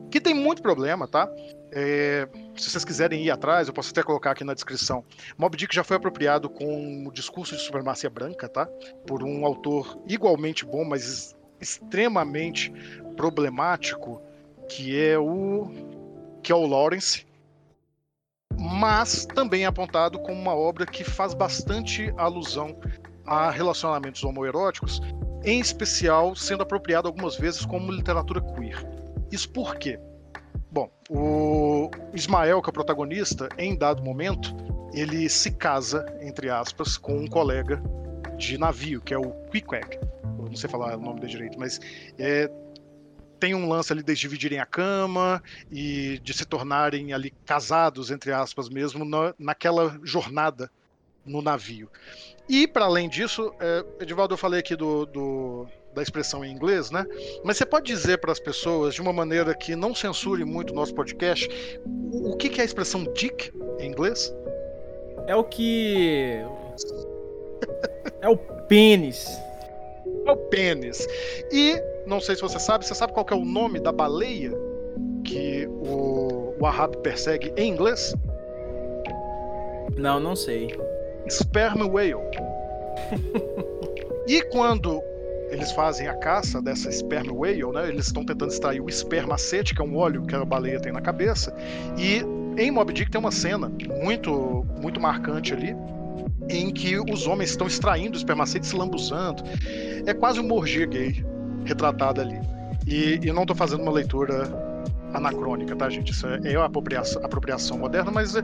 [0.09, 1.29] que tem muito problema, tá?
[1.71, 5.03] É, se vocês quiserem ir atrás, eu posso até colocar aqui na descrição.
[5.37, 8.65] Mob Dick já foi apropriado com o discurso de supremacia branca, tá?
[9.05, 12.71] Por um autor igualmente bom, mas extremamente
[13.15, 14.21] problemático,
[14.67, 15.69] que é o
[16.41, 17.27] que é o Lawrence,
[18.57, 22.77] mas também é apontado como uma obra que faz bastante alusão
[23.25, 25.01] a relacionamentos homoeróticos,
[25.43, 28.98] em especial sendo apropriado algumas vezes como literatura queer.
[29.31, 29.99] Isso por quê?
[30.71, 34.55] Bom, o Ismael, que é o protagonista, em dado momento,
[34.93, 37.81] ele se casa, entre aspas, com um colega
[38.37, 39.33] de navio, que é o.
[40.23, 41.79] Eu não sei falar o nome dele direito, mas
[42.17, 42.49] é,
[43.39, 48.31] tem um lance ali de dividirem a cama e de se tornarem ali casados, entre
[48.31, 50.71] aspas mesmo, na, naquela jornada
[51.25, 51.89] no navio.
[52.47, 56.91] E, para além disso, é, Edivaldo, eu falei aqui do, do da expressão em inglês,
[56.91, 57.05] né?
[57.43, 60.75] Mas você pode dizer para as pessoas, de uma maneira que não censure muito o
[60.75, 61.49] nosso podcast,
[62.11, 64.33] o que, que é a expressão dick em inglês?
[65.27, 66.43] É o que.
[68.21, 69.27] É o pênis.
[70.25, 71.07] É o pênis.
[71.51, 74.51] E, não sei se você sabe, você sabe qual é o nome da baleia
[75.23, 78.13] que o, o Ahab persegue em inglês?
[79.97, 80.75] Não, não sei.
[81.29, 82.15] Sperm Whale.
[84.27, 85.01] e quando
[85.49, 87.89] eles fazem a caça dessa sperm whale, né?
[87.89, 91.01] Eles estão tentando extrair o espermacete, que é um óleo que a baleia tem na
[91.01, 91.55] cabeça.
[91.97, 92.23] E
[92.57, 95.75] em Mob Dick tem uma cena muito, muito marcante ali,
[96.49, 99.43] em que os homens estão extraindo o espermacete, se lambuzando.
[100.05, 101.23] É quase um morgia gay
[101.65, 102.39] retratado ali.
[102.87, 104.68] E, e não estou fazendo uma leitura
[105.13, 106.11] anacrônica, tá, gente?
[106.11, 108.41] Isso é, é apropriação, apropriação moderna, mas é,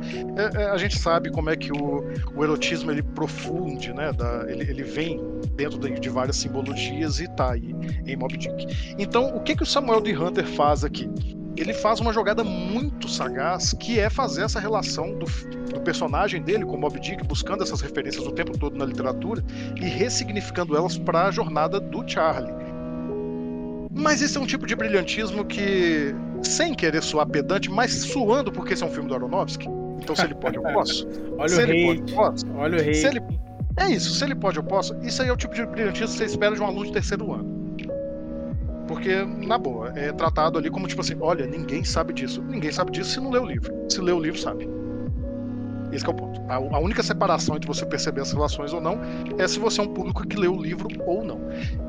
[0.55, 2.03] é, a gente sabe como é que o,
[2.35, 4.11] o erotismo ele profunde, né?
[4.11, 5.21] Da, ele, ele vem
[5.55, 7.75] dentro de, de, várias simbologias e tá aí
[8.05, 8.95] em Mob Dick.
[8.97, 11.09] Então, o que, que o Samuel de Hunter faz aqui?
[11.57, 15.25] Ele faz uma jogada muito sagaz, que é fazer essa relação do,
[15.71, 19.41] do personagem dele com Mob Dick, buscando essas referências o tempo todo na literatura
[19.77, 22.64] e ressignificando elas para a jornada do Charlie.
[23.95, 28.73] Mas esse é um tipo de brilhantismo que sem querer soar pedante, mas suando porque
[28.73, 29.67] esse é um filme do Aronofsky.
[30.01, 31.07] Então, se ele pode, eu posso.
[31.37, 31.85] Olha se o ele hate.
[31.85, 32.45] pode, eu posso.
[32.57, 32.93] Olha o rei.
[32.93, 33.21] Se ele...
[33.77, 34.95] É isso, se ele pode, eu posso.
[35.01, 37.31] Isso aí é o tipo de brilhantismo que você espera de um aluno de terceiro
[37.33, 37.65] ano.
[38.87, 42.41] Porque, na boa, é tratado ali como tipo assim: olha, ninguém sabe disso.
[42.43, 43.73] Ninguém sabe disso se não lê o livro.
[43.89, 44.69] Se lê o livro, sabe.
[45.91, 46.39] Esse é o ponto.
[46.49, 48.99] A, a única separação entre você perceber as relações ou não
[49.37, 51.39] é se você é um público que lê o livro ou não.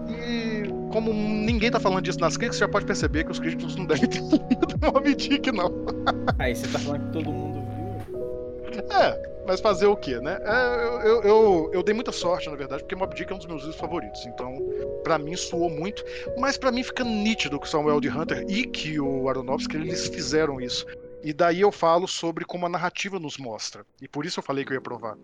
[0.08, 0.55] E
[0.96, 3.84] como ninguém tá falando disso nas críticas, você já pode perceber que os críticos não
[3.84, 5.70] devem ter lido Dick, não.
[6.38, 8.80] Aí você tá falando que todo mundo viu?
[8.90, 10.38] É, mas fazer o quê, né?
[10.42, 13.36] É, eu, eu, eu, eu, dei muita sorte, na verdade, porque Mob Dick é um
[13.36, 14.24] dos meus livros favoritos.
[14.24, 14.56] Então,
[15.04, 16.02] para mim, soou muito.
[16.38, 20.08] Mas para mim fica nítido que o Samuel de Hunter e que o Aronofsky, eles
[20.08, 20.86] fizeram isso.
[21.22, 23.84] E daí eu falo sobre como a narrativa nos mostra.
[24.00, 25.18] E por isso eu falei que eu ia provar.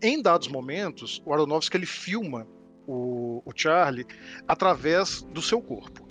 [0.00, 2.46] Em dados momentos, o Aronofsky ele filma
[2.86, 4.06] o, o Charlie
[4.46, 6.06] através do seu corpo.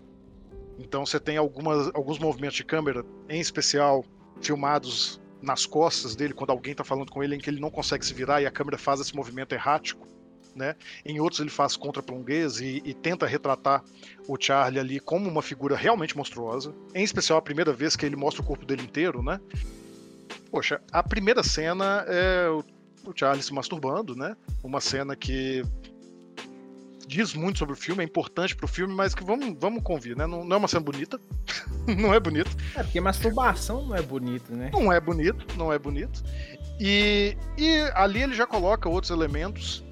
[0.79, 4.03] Então você tem algumas, alguns movimentos de câmera, em especial
[4.41, 8.05] filmados nas costas dele, quando alguém está falando com ele, em que ele não consegue
[8.05, 10.07] se virar e a câmera faz esse movimento errático.
[10.55, 10.75] Né?
[11.05, 13.81] Em outros ele faz contra-plonguês e, e, tenta retratar
[14.27, 16.75] o Charlie ali como uma figura realmente monstruosa.
[16.93, 19.39] Em especial a primeira vez que ele mostra o corpo dele inteiro, né?
[20.51, 22.65] Poxa, a primeira cena é o,
[23.09, 24.35] o Charlie se masturbando, né?
[24.61, 25.63] Uma cena que
[27.11, 30.25] diz muito sobre o filme, é importante pro filme, mas que vamos, vamos convir, né?
[30.25, 31.19] Não, não é uma cena bonita.
[31.99, 32.49] não é bonito.
[32.73, 34.71] É, porque masturbação não é bonito, né?
[34.71, 36.23] Não é bonito, não é bonito.
[36.79, 39.83] E, e ali ele já coloca outros elementos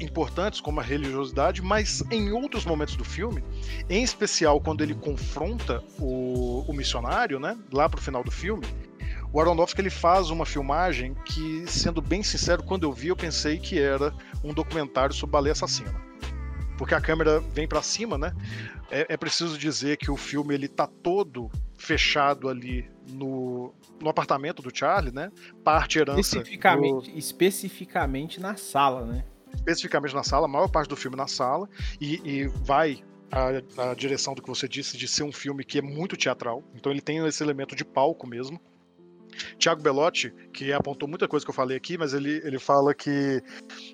[0.00, 3.42] importantes, como a religiosidade, mas em outros momentos do filme,
[3.88, 7.56] em especial quando ele confronta o, o missionário, né?
[7.72, 8.66] Lá pro final do filme,
[9.32, 13.58] o Aronofsky ele faz uma filmagem que, sendo bem sincero, quando eu vi, eu pensei
[13.58, 16.07] que era um documentário sobre baleia assassina
[16.78, 18.32] porque a câmera vem para cima, né?
[18.90, 24.62] É, é, preciso dizer que o filme ele tá todo fechado ali no, no apartamento
[24.62, 25.30] do Charlie, né?
[25.64, 26.20] Parte herança.
[26.20, 27.18] Especificamente, do...
[27.18, 29.24] especificamente na sala, né?
[29.52, 31.68] Especificamente na sala, a maior parte do filme na sala,
[32.00, 35.78] e, e vai a, a, direção do que você disse de ser um filme que
[35.78, 36.62] é muito teatral.
[36.74, 38.60] Então ele tem esse elemento de palco mesmo.
[39.58, 43.42] Tiago Belotti, que apontou muita coisa que eu falei aqui, mas ele, ele fala que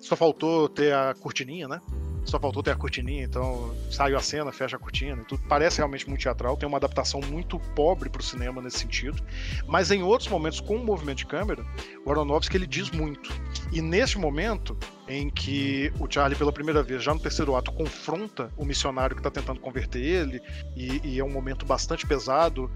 [0.00, 1.80] só faltou ter a cortininha, né?
[2.24, 5.42] Só faltou ter a cortininha, então saiu a cena, fecha a cortina e tudo.
[5.48, 9.22] Parece realmente muito teatral, tem uma adaptação muito pobre para o cinema nesse sentido.
[9.66, 11.64] Mas em outros momentos, com o movimento de câmera,
[12.04, 13.30] o Aronofsky ele diz muito.
[13.72, 18.50] E neste momento, em que o Charlie, pela primeira vez, já no terceiro ato, confronta
[18.56, 20.40] o missionário que está tentando converter ele,
[20.74, 22.70] e, e é um momento bastante pesado,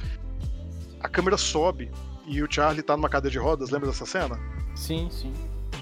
[1.01, 1.91] a câmera sobe
[2.27, 4.39] e o Charlie tá numa cadeira de rodas, lembra dessa cena?
[4.75, 5.33] Sim, sim.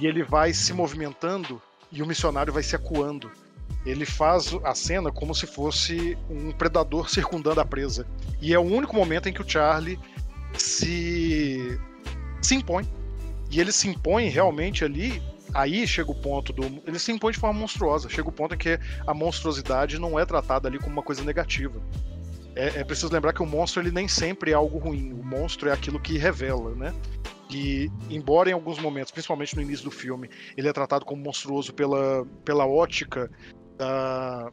[0.00, 3.30] E ele vai se movimentando e o missionário vai se acuando.
[3.86, 8.06] Ele faz a cena como se fosse um predador circundando a presa.
[8.40, 9.98] E é o único momento em que o Charlie
[10.58, 11.78] se,
[12.42, 12.86] se impõe.
[13.50, 15.22] E ele se impõe realmente ali.
[15.54, 16.82] Aí chega o ponto do.
[16.86, 18.08] Ele se impõe de forma monstruosa.
[18.08, 21.80] Chega o ponto em que a monstruosidade não é tratada ali como uma coisa negativa
[22.56, 25.12] é, é, preciso lembrar que o monstro ele nem sempre é algo ruim.
[25.12, 26.94] O monstro é aquilo que revela, né?
[27.50, 31.72] E embora em alguns momentos, principalmente no início do filme, ele é tratado como monstruoso
[31.74, 33.30] pela, pela ótica
[33.76, 34.50] da,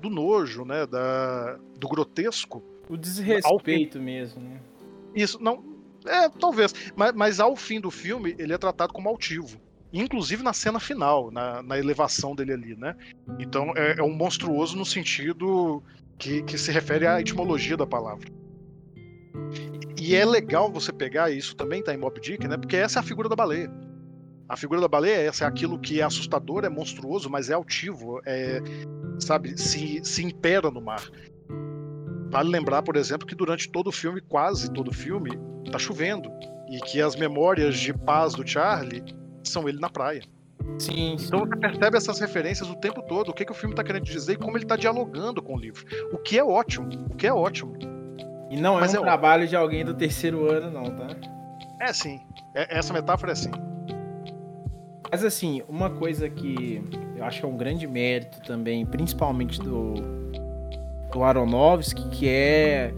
[0.00, 0.86] do nojo, né?
[0.86, 2.62] Da, do grotesco.
[2.88, 4.04] O desrespeito ao...
[4.04, 4.60] mesmo, né?
[5.14, 5.64] Isso, não.
[6.04, 6.74] É, talvez.
[6.96, 9.60] Mas, mas ao fim do filme, ele é tratado como altivo
[9.92, 12.96] inclusive na cena final, na, na, elevação dele ali, né?
[13.38, 15.82] Então é, é um monstruoso no sentido
[16.18, 18.26] que, que se refere à etimologia da palavra.
[20.00, 22.56] E é legal você pegar isso também, tá em Mob Dick, né?
[22.56, 23.70] Porque essa é a figura da baleia.
[24.52, 27.54] A figura da baleia é essa, é aquilo que é assustador, é monstruoso, mas é
[27.54, 28.60] altivo, é,
[29.18, 31.00] sabe, se, se impera no mar.
[32.30, 35.30] Vale lembrar, por exemplo, que durante todo o filme, quase todo o filme,
[35.70, 36.30] tá chovendo.
[36.68, 39.02] E que as memórias de paz do Charlie
[39.42, 40.20] são ele na praia.
[40.78, 43.82] Sim, Então você percebe essas referências o tempo todo, o que, que o filme está
[43.82, 45.82] querendo dizer e como ele está dialogando com o livro.
[46.12, 47.74] O que é ótimo, o que é ótimo.
[48.50, 51.06] E não Mas é um é trabalho de alguém do terceiro ano, não, tá?
[51.80, 52.20] É sim,
[52.54, 53.50] é- essa metáfora é assim.
[55.12, 56.82] Mas assim, uma coisa que
[57.14, 59.96] eu acho que é um grande mérito também, principalmente do,
[61.12, 62.94] do Aronofsky, que é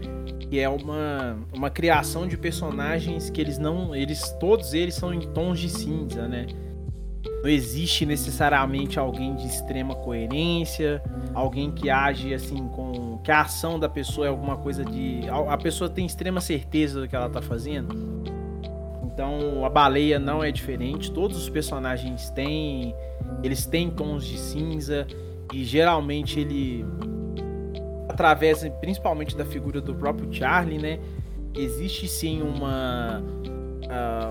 [0.49, 5.19] que é uma, uma criação de personagens que eles não, eles todos eles são em
[5.33, 6.47] tons de cinza, né?
[7.43, 13.77] Não existe necessariamente alguém de extrema coerência, alguém que age assim com que a ação
[13.77, 17.41] da pessoa é alguma coisa de a pessoa tem extrema certeza do que ela tá
[17.41, 18.14] fazendo.
[19.15, 21.09] Então a baleia não é diferente.
[21.09, 22.93] Todos os personagens têm.
[23.41, 25.07] Eles têm tons de cinza.
[25.53, 26.85] E geralmente ele.
[28.09, 30.99] Através principalmente da figura do próprio Charlie, né?
[31.55, 33.23] Existe sim uma.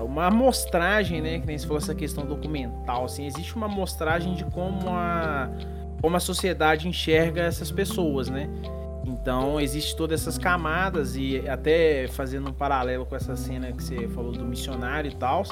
[0.05, 1.39] uma amostragem, né?
[1.39, 3.05] Que nem se fosse essa questão documental.
[3.05, 5.49] Assim, existe uma amostragem de como a.
[5.99, 8.47] Como a sociedade enxerga essas pessoas, né?
[9.05, 14.07] Então, existe todas essas camadas e até fazendo um paralelo com essa cena que você
[14.07, 15.43] falou do missionário e tal,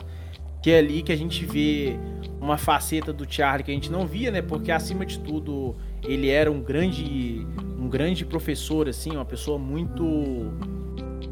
[0.62, 1.96] que é ali que a gente vê
[2.42, 4.42] uma faceta do Charlie que a gente não via, né?
[4.42, 7.46] Porque acima de tudo, ele era um grande
[7.78, 10.52] um grande professor assim, uma pessoa muito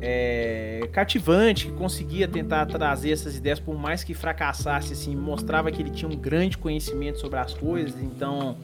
[0.01, 5.81] é, cativante, que conseguia tentar trazer essas ideias, por mais que fracassasse, assim, mostrava que
[5.81, 8.57] ele tinha um grande conhecimento sobre as coisas, então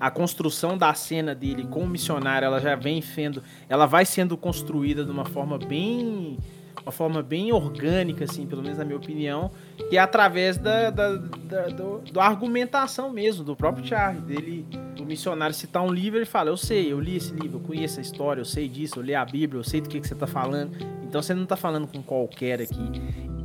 [0.00, 4.36] a construção da cena dele com o missionário, ela já vem sendo, ela vai sendo
[4.36, 6.38] construída de uma forma bem
[6.80, 9.50] uma forma bem orgânica, assim, pelo menos na minha opinião,
[9.90, 14.66] que é através da, da, da, do- da argumentação mesmo, do próprio Charlie, dele,
[14.98, 17.98] o missionário citar um livro, ele fala, eu sei, eu li esse livro, eu conheço
[17.98, 20.14] a história, eu sei disso, eu li a Bíblia, eu sei do que, que você
[20.14, 22.90] tá falando, então você não tá falando com qualquer aqui.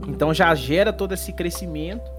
[0.07, 2.09] Então já gera todo esse crescimento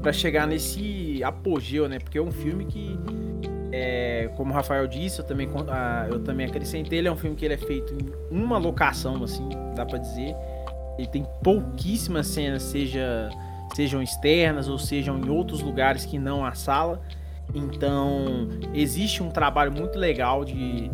[0.00, 1.98] para chegar nesse apogeu, né?
[1.98, 2.98] Porque é um filme que,
[3.72, 7.36] é, como o Rafael disse, eu também, ah, eu também acrescentei, ele é um filme
[7.36, 10.34] que ele é feito em uma locação, assim, dá pra dizer.
[10.98, 13.30] Ele tem pouquíssimas cenas, seja,
[13.74, 17.00] sejam externas ou sejam em outros lugares que não a sala.
[17.54, 20.90] Então, existe um trabalho muito legal de,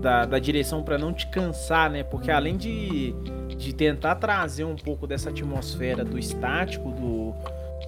[0.00, 2.02] da, da direção para não te cansar, né?
[2.02, 3.14] Porque além de,
[3.56, 7.32] de tentar trazer um pouco dessa atmosfera do estático, do,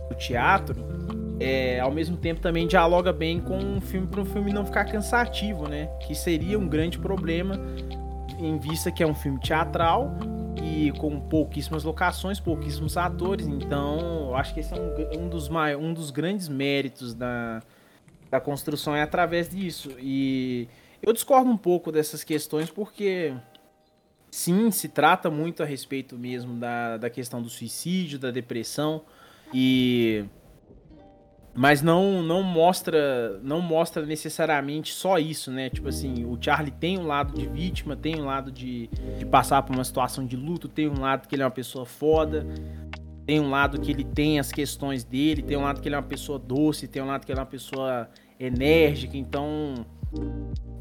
[0.08, 0.74] do teatro,
[1.40, 4.84] é, ao mesmo tempo também dialoga bem com um filme para um filme não ficar
[4.84, 5.86] cansativo, né?
[6.06, 7.58] Que seria um grande problema
[8.38, 10.16] em vista que é um filme teatral
[10.62, 13.46] e com pouquíssimas locações, pouquíssimos atores.
[13.46, 17.62] Então, eu acho que esse é um, um dos mai- um dos grandes méritos da,
[18.30, 19.90] da construção é através disso.
[19.98, 20.68] E
[21.02, 23.34] eu discordo um pouco dessas questões porque
[24.30, 29.02] sim, se trata muito a respeito mesmo da, da questão do suicídio, da depressão
[29.54, 30.24] e
[31.58, 35.68] mas não não mostra não mostra necessariamente só isso, né?
[35.68, 39.62] Tipo assim, o Charlie tem um lado de vítima, tem um lado de, de passar
[39.62, 42.46] por uma situação de luto, tem um lado que ele é uma pessoa foda,
[43.26, 45.98] tem um lado que ele tem as questões dele, tem um lado que ele é
[45.98, 49.16] uma pessoa doce, tem um lado que ele é uma pessoa enérgica.
[49.16, 49.84] Então,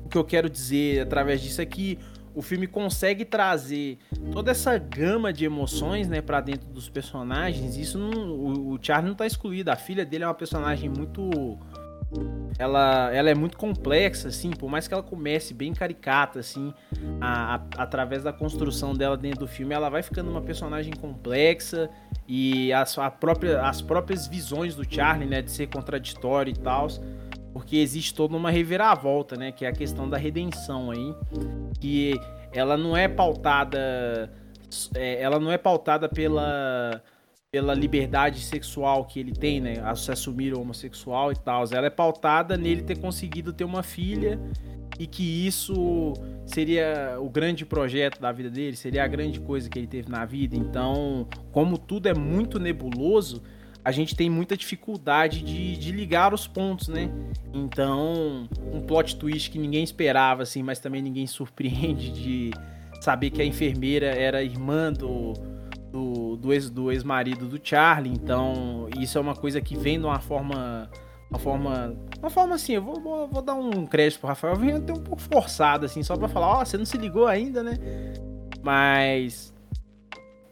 [0.05, 1.65] o que eu quero dizer através disso é
[2.37, 3.97] o filme consegue trazer
[4.31, 7.75] toda essa gama de emoções, né, para dentro dos personagens.
[7.77, 9.71] Isso não, o, o Charlie não tá excluído.
[9.71, 11.57] A filha dele é uma personagem muito
[12.57, 16.73] ela, ela é muito complexa, assim, por mais que ela comece bem caricata, assim,
[17.19, 21.89] a- a- através da construção dela dentro do filme, ela vai ficando uma personagem complexa
[22.27, 26.87] e as, a própria, as próprias visões do Charlie, né, de ser contraditório e tal,
[27.57, 31.15] porque existe toda uma reviravolta, né, que é a questão da redenção aí,
[31.79, 32.13] que
[32.53, 34.31] ela não é pautada,
[34.93, 37.01] é, ela não é pautada pela
[37.49, 39.75] pela liberdade sexual que ele tem, né?
[39.81, 41.63] A se assumir homossexual e tal.
[41.71, 44.37] Ela é pautada nele ter conseguido ter uma filha
[44.99, 46.13] e que isso
[46.45, 50.25] seria o grande projeto da vida dele, seria a grande coisa que ele teve na
[50.25, 50.55] vida.
[50.55, 53.41] Então, como tudo é muito nebuloso,
[53.87, 57.09] a gente tem muita dificuldade de, de ligar os pontos, né?
[57.53, 62.51] Então, um plot twist que ninguém esperava, assim, mas também ninguém surpreende de
[62.99, 65.31] saber que a enfermeira era irmã do,
[65.89, 70.05] do, do ex- do ex-marido do Charlie, então isso é uma coisa que vem de
[70.05, 70.89] uma forma.
[71.29, 71.95] Uma forma.
[72.19, 74.99] Uma forma assim, eu vou, vou, vou dar um crédito pro Rafael, vem até um
[75.01, 77.77] pouco forçado, assim, só pra falar, ó, você não se ligou ainda, né?
[78.61, 79.53] Mas.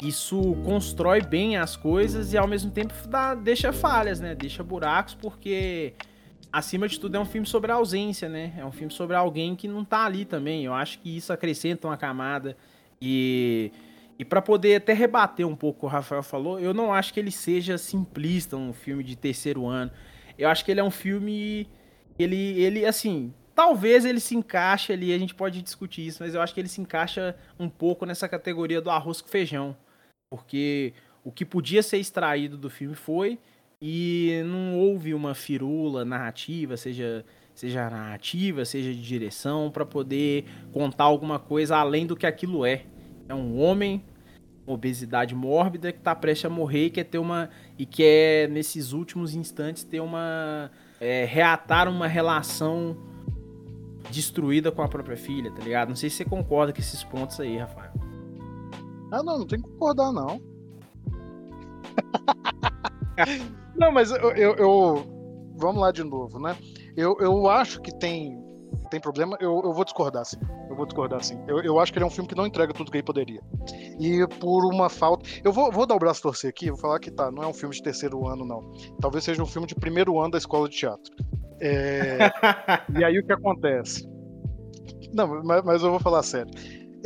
[0.01, 4.35] Isso constrói bem as coisas e ao mesmo tempo dá, deixa falhas, né?
[4.35, 5.93] Deixa buracos, porque
[6.51, 8.53] acima de tudo é um filme sobre a ausência, né?
[8.57, 10.65] É um filme sobre alguém que não tá ali também.
[10.65, 12.57] Eu acho que isso acrescenta uma camada
[13.01, 13.71] e
[14.17, 17.31] e para poder até rebater um pouco o Rafael falou, eu não acho que ele
[17.31, 19.91] seja simplista, um filme de terceiro ano.
[20.37, 21.67] Eu acho que ele é um filme
[22.17, 26.41] ele ele assim, Talvez ele se encaixe ali, a gente pode discutir isso, mas eu
[26.41, 29.77] acho que ele se encaixa um pouco nessa categoria do arroz com feijão.
[30.35, 33.39] Porque o que podia ser extraído do filme foi,
[33.81, 41.05] e não houve uma firula narrativa, seja, seja narrativa, seja de direção, para poder contar
[41.05, 42.83] alguma coisa além do que aquilo é.
[43.27, 44.03] É um homem
[44.67, 47.49] obesidade mórbida que está prestes a morrer e quer ter uma.
[47.77, 50.71] e quer, nesses últimos instantes, ter uma.
[50.99, 52.97] É, reatar uma relação
[54.09, 55.89] destruída com a própria filha, tá ligado?
[55.89, 58.04] Não sei se você concorda com esses pontos aí, Rafael.
[59.11, 60.41] Ah, não, não tem que concordar, não.
[63.75, 65.15] não, mas eu, eu, eu,
[65.57, 66.55] Vamos lá de novo, né?
[66.97, 68.37] Eu, eu acho que tem,
[68.89, 69.37] tem problema.
[69.39, 70.37] Eu, eu vou discordar, sim.
[70.69, 71.39] Eu vou discordar, sim.
[71.47, 73.41] Eu, eu acho que ele é um filme que não entrega tudo que ele poderia.
[73.99, 75.27] E por uma falta.
[75.43, 77.47] Eu vou, vou dar o braço a torcer aqui, vou falar que tá, não é
[77.47, 78.69] um filme de terceiro ano, não.
[78.99, 81.13] Talvez seja um filme de primeiro ano da escola de teatro.
[81.61, 82.17] É...
[82.99, 84.05] e aí o que acontece?
[85.13, 86.51] Não, mas, mas eu vou falar sério.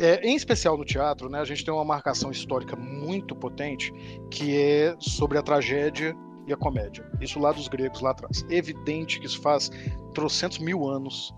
[0.00, 3.92] É, em especial no teatro, né, a gente tem uma marcação histórica muito potente
[4.30, 7.04] que é sobre a tragédia e a comédia.
[7.20, 8.42] Isso lá dos gregos, lá atrás.
[8.48, 9.70] Evidente que isso faz
[10.14, 11.34] trocentos mil anos.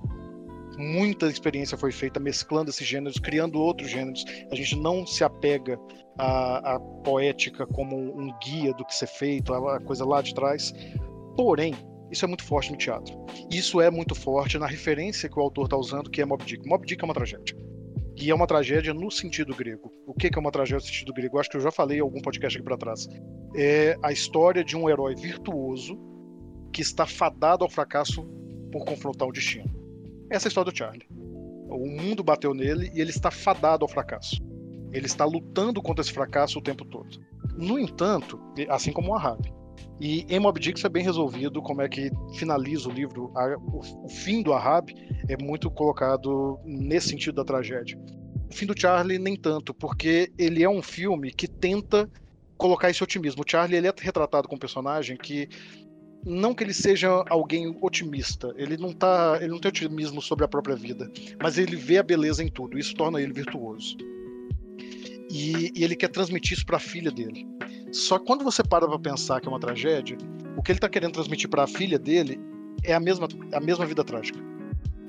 [0.78, 4.24] Muita experiência foi feita mesclando esses gêneros, criando outros gêneros.
[4.52, 5.76] A gente não se apega
[6.16, 10.72] à, à poética como um guia do que ser feito, a, coisa lá de trás.
[11.36, 11.74] Porém,
[12.12, 13.26] isso é muito forte no teatro.
[13.50, 16.64] Isso é muito forte na referência que o autor está usando, que é Mob Dick.
[16.64, 17.71] Mob Dick é uma tragédia.
[18.16, 19.90] E é uma tragédia no sentido grego.
[20.06, 21.36] O que é uma tragédia no sentido grego?
[21.36, 23.08] Eu acho que eu já falei em algum podcast aqui para trás.
[23.56, 25.98] É a história de um herói virtuoso
[26.72, 28.22] que está fadado ao fracasso
[28.70, 29.70] por confrontar o destino.
[30.30, 31.06] Essa é a história do Charlie.
[31.10, 34.42] O mundo bateu nele e ele está fadado ao fracasso.
[34.92, 37.08] Ele está lutando contra esse fracasso o tempo todo.
[37.56, 38.38] No entanto,
[38.68, 39.42] assim como o Ahab,
[40.00, 43.32] e em Mob Dick é bem resolvido, como é que finaliza o livro.
[43.36, 44.92] A, o, o, fim do Ahab
[45.28, 47.98] é muito colocado nesse sentido da tragédia.
[48.50, 52.10] O fim do Charlie, nem tanto, porque ele é um filme que tenta
[52.56, 53.42] colocar esse otimismo.
[53.42, 55.48] O Charlie ele é retratado como um personagem que
[56.24, 60.48] não que ele seja alguém otimista, ele não tá, ele não tem otimismo sobre a
[60.48, 61.10] própria vida,
[61.42, 62.78] mas ele vê a beleza em tudo.
[62.78, 63.96] Isso torna ele virtuoso.
[65.30, 67.46] E, e ele quer transmitir isso para a filha dele.
[67.92, 70.16] Só que quando você para para pensar que é uma tragédia,
[70.56, 72.40] o que ele está querendo transmitir para a filha dele
[72.82, 74.38] é a mesma, a mesma vida trágica.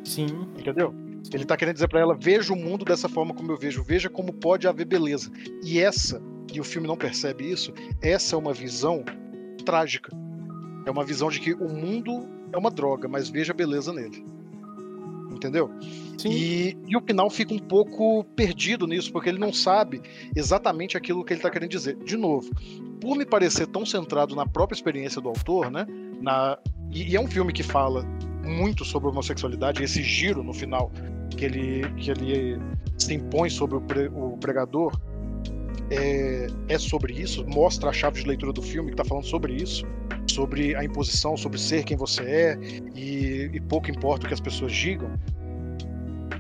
[0.04, 0.28] Sim.
[0.60, 0.94] Entendeu?
[1.34, 4.10] Ele está querendo dizer para ela: veja o mundo dessa forma como eu vejo, veja
[4.10, 5.32] como pode haver beleza.
[5.64, 6.22] E essa,
[6.52, 9.04] e o filme não percebe isso, essa é uma visão
[9.66, 10.12] trágica.
[10.86, 14.26] É uma visão de que o mundo é uma droga, mas veja a beleza nele.
[15.44, 15.70] Entendeu?
[16.26, 20.02] E, e, o final fica um pouco perdido nisso, porque ele não sabe
[20.34, 21.98] exatamente aquilo que ele está querendo dizer.
[21.98, 22.50] De novo,
[23.02, 25.86] por me parecer tão centrado na própria experiência do autor, né?
[26.22, 26.58] Na,
[26.92, 28.06] e, e é um filme que fala
[28.42, 30.92] muito sobre homossexualidade, esse giro no final
[31.36, 32.58] que ele, que ele
[32.98, 34.98] se impõe sobre o, pre, o pregador
[35.90, 39.54] é, é, sobre isso, mostra a chave de leitura do filme que está falando sobre
[39.54, 39.86] isso,
[40.28, 42.58] sobre a imposição, sobre ser quem você é
[42.96, 45.12] e, e pouco importa o que as pessoas digam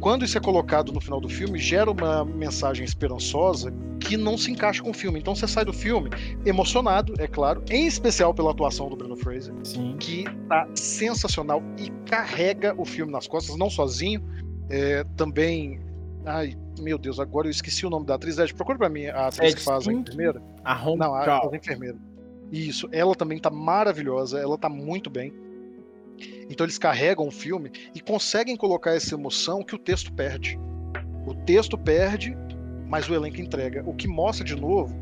[0.03, 4.51] quando isso é colocado no final do filme, gera uma mensagem esperançosa que não se
[4.51, 5.17] encaixa com o filme.
[5.17, 6.09] Então você sai do filme
[6.45, 9.95] emocionado, é claro, em especial pela atuação do Bruno Fraser, Sim.
[9.97, 14.21] que tá sensacional e carrega o filme nas costas, não sozinho,
[14.69, 15.79] é, também.
[16.25, 18.37] Ai, meu Deus, agora eu esqueci o nome da atriz.
[18.37, 20.41] Ed, procura pra mim a atriz Ed que faz a enfermeira.
[20.65, 21.97] A Home Não, a, a enfermeira.
[22.53, 25.33] Isso, ela também tá maravilhosa, ela tá muito bem.
[26.47, 30.59] Então eles carregam o filme e conseguem colocar essa emoção que o texto perde.
[31.25, 32.37] O texto perde,
[32.87, 33.83] mas o elenco entrega.
[33.87, 34.95] O que mostra de novo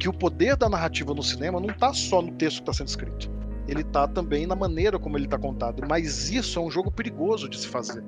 [0.00, 2.88] que o poder da narrativa no cinema não está só no texto que está sendo
[2.88, 3.30] escrito.
[3.68, 5.86] Ele está também na maneira como ele está contado.
[5.88, 8.02] Mas isso é um jogo perigoso de se fazer.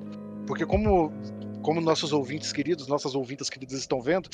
[0.45, 1.13] Porque como,
[1.61, 4.29] como nossos ouvintes queridos, nossas ouvintas queridas estão vendo,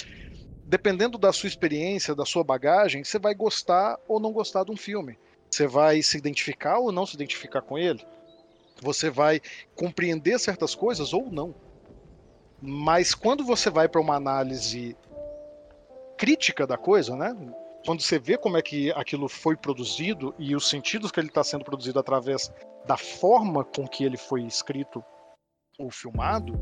[0.66, 4.78] dependendo da sua experiência, da sua bagagem, você vai gostar ou não gostar de um
[4.78, 5.18] filme.
[5.50, 8.06] Você vai se identificar ou não se identificar com ele
[8.82, 9.42] você vai
[9.76, 11.54] compreender certas coisas ou não.
[12.62, 14.96] Mas quando você vai para uma análise
[16.18, 17.36] crítica da coisa, né?
[17.86, 21.44] Quando você vê como é que aquilo foi produzido e os sentidos que ele está
[21.44, 22.52] sendo produzido através
[22.88, 25.04] da forma com que ele foi escrito
[25.78, 26.54] ou filmado,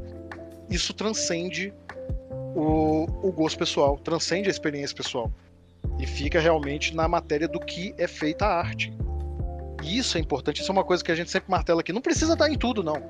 [0.70, 1.74] isso transcende
[2.56, 5.32] o, o gosto pessoal, transcende a experiência pessoal.
[6.00, 8.94] E fica realmente na matéria do que é feita a arte.
[9.84, 11.92] E isso é importante, isso é uma coisa que a gente sempre martela aqui.
[11.92, 13.02] Não precisa estar em tudo, não.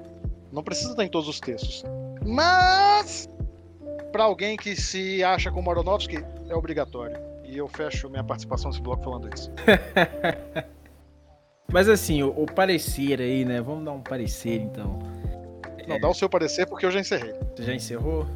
[0.51, 1.83] Não precisa estar em todos os textos.
[2.25, 3.29] Mas,
[4.11, 7.17] para alguém que se acha como Aronofsky, é obrigatório.
[7.43, 9.51] E eu fecho minha participação nesse bloco falando isso.
[11.71, 13.61] Mas assim, o, o, parecer aí, né?
[13.61, 14.99] Vamos dar um parecer então.
[15.87, 15.99] Não, é...
[15.99, 17.33] dá o seu parecer porque eu já encerrei.
[17.55, 18.27] Você já encerrou?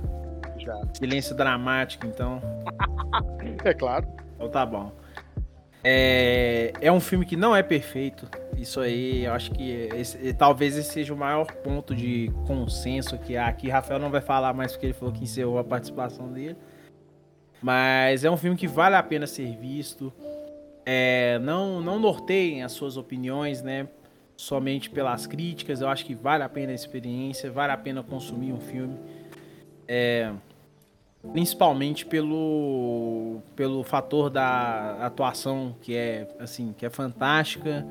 [0.67, 0.81] Já.
[0.93, 2.41] Silêncio dramático, então.
[3.63, 4.05] é claro.
[4.35, 4.91] Então tá bom.
[5.81, 8.27] É, é um filme que não é perfeito.
[8.57, 13.37] Isso aí, eu acho que esse, talvez esse seja o maior ponto de consenso que
[13.37, 13.69] há aqui.
[13.69, 16.57] Rafael não vai falar mais porque ele falou que encerrou a participação dele.
[17.61, 20.11] Mas é um filme que vale a pena ser visto.
[20.85, 23.87] É, não, não norteiem as suas opiniões, né?
[24.35, 25.79] Somente pelas críticas.
[25.79, 28.97] Eu acho que vale a pena a experiência, vale a pena consumir um filme.
[29.87, 30.33] É,
[31.31, 37.85] principalmente pelo, pelo fator da atuação que é assim que é fantástica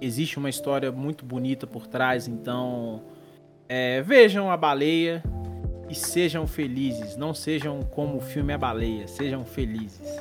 [0.00, 3.02] existe uma história muito bonita por trás então
[3.68, 5.22] é, vejam a baleia
[5.88, 10.20] e sejam felizes não sejam como o filme A Baleia sejam felizes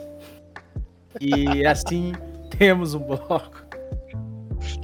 [1.20, 2.14] e assim
[2.58, 3.66] temos um bloco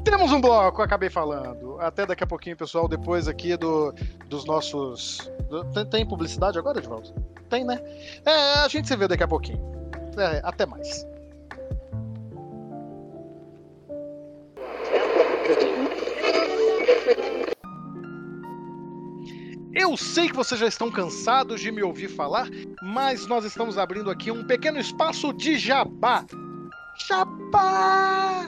[0.04, 1.80] temos um bloco, acabei falando.
[1.80, 3.94] Até daqui a pouquinho, pessoal, depois aqui do,
[4.28, 5.30] dos nossos.
[5.74, 7.14] Tem, tem publicidade agora, Edvaldo?
[7.52, 7.78] Tem, né?
[8.26, 9.60] É, a gente se vê daqui a pouquinho.
[10.18, 11.06] É, até mais.
[19.74, 22.48] Eu sei que vocês já estão cansados de me ouvir falar,
[22.82, 26.26] mas nós estamos abrindo aqui um pequeno espaço de jabá.
[27.06, 28.48] Jabá!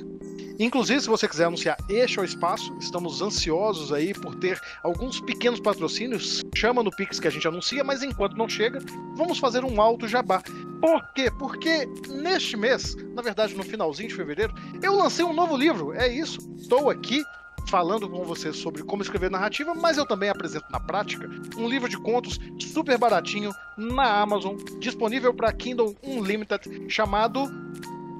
[0.59, 5.19] Inclusive, se você quiser anunciar este é o espaço, estamos ansiosos aí por ter alguns
[5.19, 6.41] pequenos patrocínios.
[6.55, 8.79] Chama no Pix que a gente anuncia, mas enquanto não chega,
[9.15, 10.41] vamos fazer um alto jabá.
[10.79, 11.31] Por quê?
[11.31, 15.93] Porque neste mês, na verdade no finalzinho de fevereiro, eu lancei um novo livro.
[15.93, 16.39] É isso.
[16.57, 17.23] Estou aqui
[17.67, 21.89] falando com você sobre como escrever narrativa, mas eu também apresento na prática um livro
[21.89, 27.45] de contos super baratinho na Amazon, disponível para Kindle Unlimited, chamado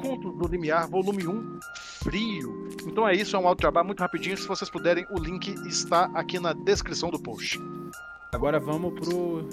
[0.02, 1.60] Contos do Limiar, volume 1,
[2.04, 2.68] Frio.
[2.86, 4.38] Então é isso, é um auto jabá muito rapidinho.
[4.38, 7.60] Se vocês puderem, o link está aqui na descrição do post.
[8.34, 9.48] Agora vamos pro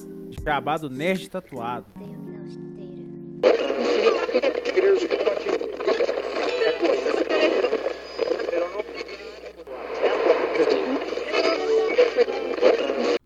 [0.45, 1.87] jabá do Nerd Tatuado.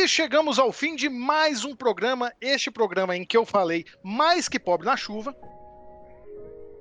[0.00, 2.32] E chegamos ao fim de mais um programa.
[2.40, 5.34] Este programa em que eu falei mais que pobre na chuva.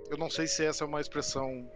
[0.07, 1.67] Eu não sei se essa é uma expressão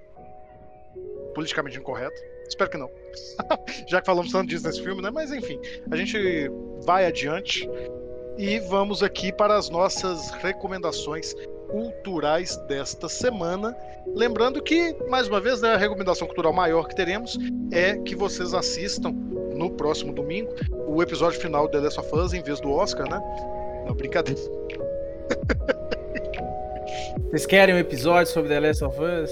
[1.33, 2.15] politicamente incorreta.
[2.47, 2.91] Espero que não.
[3.89, 5.09] Já que falamos tanto disso nesse filme, né?
[5.09, 6.47] Mas enfim, a gente
[6.85, 7.67] vai adiante
[8.37, 11.33] e vamos aqui para as nossas recomendações
[11.71, 13.75] culturais desta semana.
[14.15, 17.37] Lembrando que, mais uma vez, né, a recomendação cultural maior que teremos
[17.71, 19.11] é que vocês assistam
[19.55, 20.53] no próximo domingo
[20.87, 23.21] o episódio final de The Last of Us em vez do Oscar, né?
[23.87, 24.41] Não, brincadeira.
[27.29, 29.31] Vocês querem um episódio sobre The Last of Us?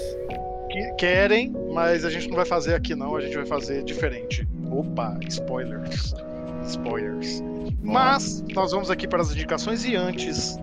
[0.70, 4.48] Que, querem, mas a gente não vai fazer aqui não, a gente vai fazer diferente.
[4.70, 6.14] Opa, spoilers.
[6.66, 7.42] Spoilers.
[7.82, 10.56] Mas nós vamos aqui para as indicações e antes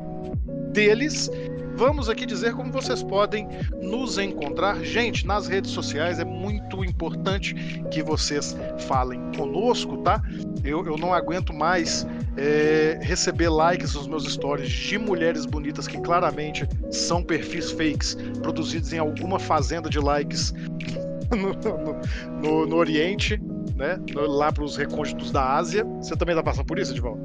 [0.71, 1.30] deles,
[1.78, 3.47] Vamos aqui dizer como vocês podem
[3.80, 4.84] nos encontrar.
[4.84, 7.53] Gente, nas redes sociais é muito importante
[7.91, 8.57] que vocês
[8.88, 10.19] falem conosco, tá?
[10.63, 16.01] Eu, eu não aguento mais é, receber likes nos meus stories de mulheres bonitas que
[16.01, 20.55] claramente são perfis fakes produzidos em alguma fazenda de likes
[21.30, 23.39] no, no, no, no Oriente
[23.75, 23.99] né?
[24.15, 25.84] Lá para os recônditos da Ásia.
[26.01, 27.21] Você também tá passando por isso, Edivaldo?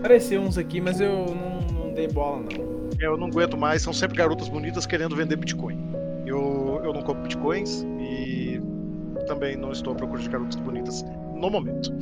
[0.00, 2.63] Apareceu uns aqui, mas eu não, não dei bola, não.
[3.00, 5.78] Eu não aguento mais, são sempre garotas bonitas querendo vender Bitcoin.
[6.26, 8.60] Eu, eu não compro Bitcoins e
[9.26, 11.92] também não estou à procura de garotas bonitas no momento.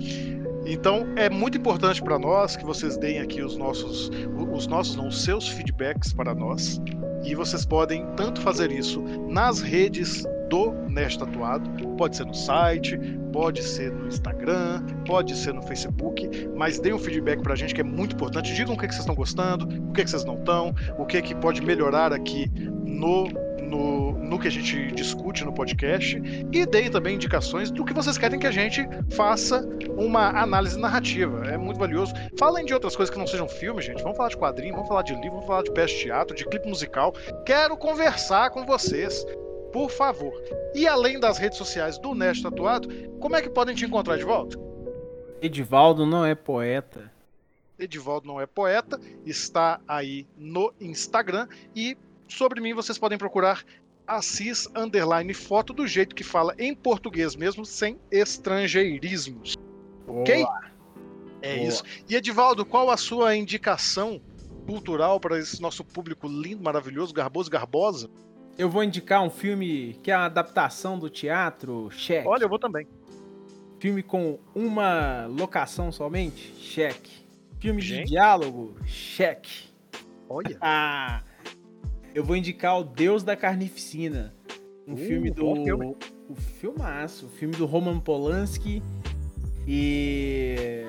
[0.64, 4.10] Então é muito importante para nós que vocês deem aqui os nossos,
[4.52, 6.80] os nossos, não, os seus feedbacks para nós.
[7.24, 12.98] E vocês podem tanto fazer isso nas redes do Nerd Tatuado, pode ser no site,
[13.32, 17.80] pode ser no Instagram, pode ser no Facebook, mas deem um feedback pra gente que
[17.80, 18.52] é muito importante.
[18.52, 20.74] Digam o que, é que vocês estão gostando, o que, é que vocês não estão,
[20.98, 22.50] o que, é que pode melhorar aqui
[22.84, 23.28] no
[23.62, 26.20] no, no que a gente discute no podcast
[26.52, 31.46] e deem também indicações do que vocês querem que a gente faça uma análise narrativa.
[31.46, 32.12] É muito valioso.
[32.38, 34.02] Falem de outras coisas que não sejam filmes, gente.
[34.02, 36.44] Vamos falar de quadrinho, vamos falar de livro, vamos falar de peça de teatro, de
[36.44, 37.14] clipe musical.
[37.46, 39.24] Quero conversar com vocês.
[39.72, 40.34] Por favor.
[40.74, 44.24] E além das redes sociais do Nerd Tatuado, como é que podem te encontrar de
[44.24, 44.58] volta?
[45.40, 47.10] Edivaldo não é poeta.
[47.78, 51.96] Edivaldo não é poeta, está aí no Instagram e
[52.28, 53.64] sobre mim vocês podem procurar
[54.06, 59.56] Assis Underline Foto do jeito que fala em português mesmo, sem estrangeirismos.
[60.06, 60.20] Boa.
[60.20, 60.44] Ok?
[61.40, 61.68] É Boa.
[61.68, 61.82] isso.
[62.08, 64.20] E Edivaldo, qual a sua indicação
[64.66, 68.08] cultural para esse nosso público lindo, maravilhoso, garboso, garbosa?
[68.58, 72.28] Eu vou indicar um filme que é uma adaptação do teatro, Cheque.
[72.28, 72.86] Olha, eu vou também.
[73.80, 77.26] Filme com uma locação somente, cheque.
[77.58, 78.04] Filme Gente.
[78.04, 79.70] de diálogo, cheque.
[80.28, 80.56] Olha.
[80.60, 81.22] Ah,
[82.14, 84.34] eu vou indicar o Deus da Carnificina.
[84.86, 85.54] Um uh, filme do.
[85.64, 85.96] Filme.
[86.28, 87.26] O filmaço.
[87.26, 88.82] O filme do Roman Polanski.
[89.66, 90.84] E.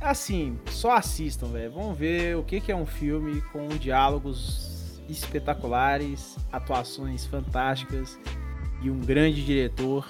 [0.00, 1.72] Assim, só assistam, velho.
[1.72, 4.79] Vamos ver o que, que é um filme com diálogos
[5.10, 8.18] espetaculares, atuações fantásticas
[8.82, 10.08] e um grande diretor,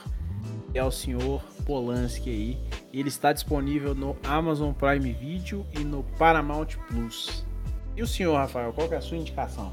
[0.74, 2.58] é o senhor Polanski aí.
[2.92, 7.44] Ele está disponível no Amazon Prime Video e no Paramount Plus.
[7.96, 9.72] E o senhor, Rafael, qual é a sua indicação?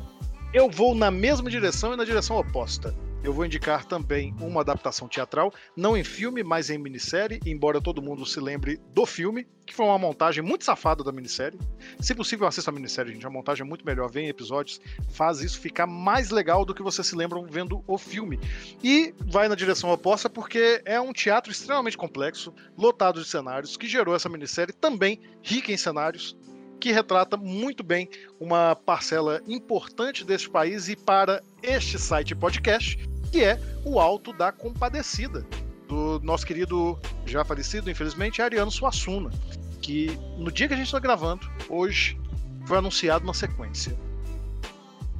[0.54, 2.94] Eu vou na mesma direção e na direção oposta.
[3.24, 8.02] Eu vou indicar também uma adaptação teatral, não em filme, mas em minissérie, embora todo
[8.02, 11.60] mundo se lembre do filme, que foi uma montagem muito safada da minissérie.
[12.00, 13.26] Se possível, assista a minissérie, gente.
[13.26, 16.84] A montagem é muito melhor, vem em episódios, faz isso ficar mais legal do que
[16.84, 18.40] vocês se lembram vendo o filme.
[18.82, 23.88] E vai na direção oposta porque é um teatro extremamente complexo, lotado de cenários, que
[23.88, 26.38] gerou essa minissérie também rica em cenários,
[26.80, 28.08] que retrata muito bem
[28.40, 32.98] uma parcela importante desse país e para este site podcast,
[33.32, 35.46] que é o Alto da Compadecida,
[35.88, 39.30] do nosso querido, já falecido, infelizmente, Ariano Suassuna,
[39.82, 42.18] que no dia que a gente está gravando, hoje,
[42.66, 43.98] foi anunciado na sequência.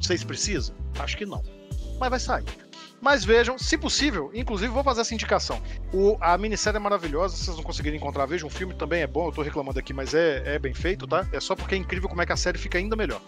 [0.02, 0.76] Vocês precisam?
[1.00, 1.44] Acho que não.
[2.00, 2.46] Mas vai sair.
[3.02, 5.62] Mas vejam, se possível, inclusive vou fazer essa indicação.
[5.94, 9.28] O, a minissérie é maravilhosa, vocês não conseguirem encontrar, vejam, o filme também é bom,
[9.28, 11.28] eu tô reclamando aqui, mas é, é bem feito, tá?
[11.32, 13.22] É só porque é incrível como é que a série fica ainda melhor.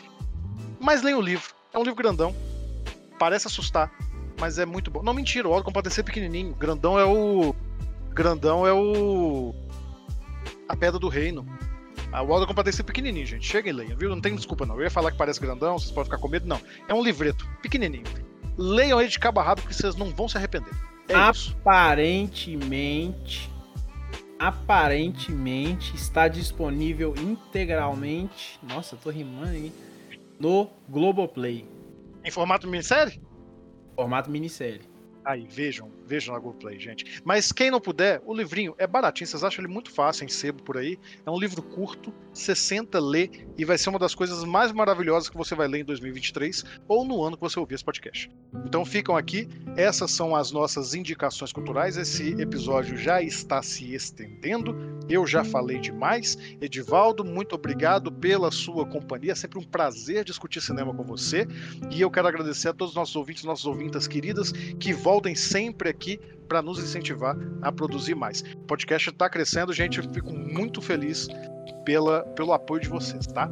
[0.80, 2.36] Mas leiam o livro, é um livro grandão,
[3.20, 3.92] parece assustar,
[4.40, 5.04] mas é muito bom.
[5.04, 7.56] Não, mentira, o órgão pode ser pequenininho, grandão é o...
[8.12, 9.54] Grandão é o...
[10.68, 11.46] A Pedra do Reino.
[12.12, 13.46] A World Compadece é pequenininho, gente.
[13.46, 14.10] Chega e leia, viu?
[14.10, 14.76] Não tem desculpa, não.
[14.76, 16.48] Eu ia falar que parece grandão, vocês podem ficar com medo.
[16.48, 16.60] Não.
[16.88, 18.04] É um livreto, pequenininho
[18.60, 20.74] leiam ele de cabo a rabo que vocês não vão se arrepender.
[21.08, 23.50] É aparentemente, isso.
[24.38, 28.60] aparentemente está disponível integralmente.
[28.62, 29.72] Nossa, tô rimando aí.
[30.38, 31.66] No Globoplay.
[32.30, 33.20] Em formato minissérie?
[33.96, 34.88] Formato minissérie.
[35.26, 37.22] Aí, vejam, vejam na Google Play, gente.
[37.24, 40.64] Mas quem não puder, o livrinho é baratinho, vocês acham ele muito fácil em sebo
[40.64, 40.98] por aí.
[41.24, 45.38] É um livro curto, 60 lê e vai ser uma das coisas mais maravilhosas que
[45.38, 48.30] você vai ler em 2023 ou no ano que você ouvir esse podcast.
[48.66, 49.48] Então ficam aqui,
[49.78, 51.96] essas são as nossas indicações culturais.
[51.96, 54.76] Esse episódio já está se estendendo.
[55.08, 56.38] Eu já falei demais.
[56.60, 59.34] Edivaldo, muito obrigado pela sua companhia.
[59.34, 61.48] É sempre um prazer discutir cinema com você.
[61.92, 65.90] E eu quero agradecer a todos os nossos ouvintes, nossas ouvintas queridas que voltem sempre
[65.90, 65.99] aqui
[66.48, 68.42] para nos incentivar a produzir mais.
[68.42, 70.00] O podcast está crescendo, gente.
[70.00, 71.28] Eu fico muito feliz
[71.86, 73.52] pela, pelo apoio de vocês, tá?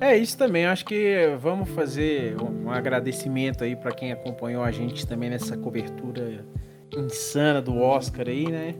[0.00, 0.66] É isso também.
[0.66, 6.44] Acho que vamos fazer um agradecimento aí para quem acompanhou a gente também nessa cobertura
[6.96, 8.74] insana do Oscar aí, né?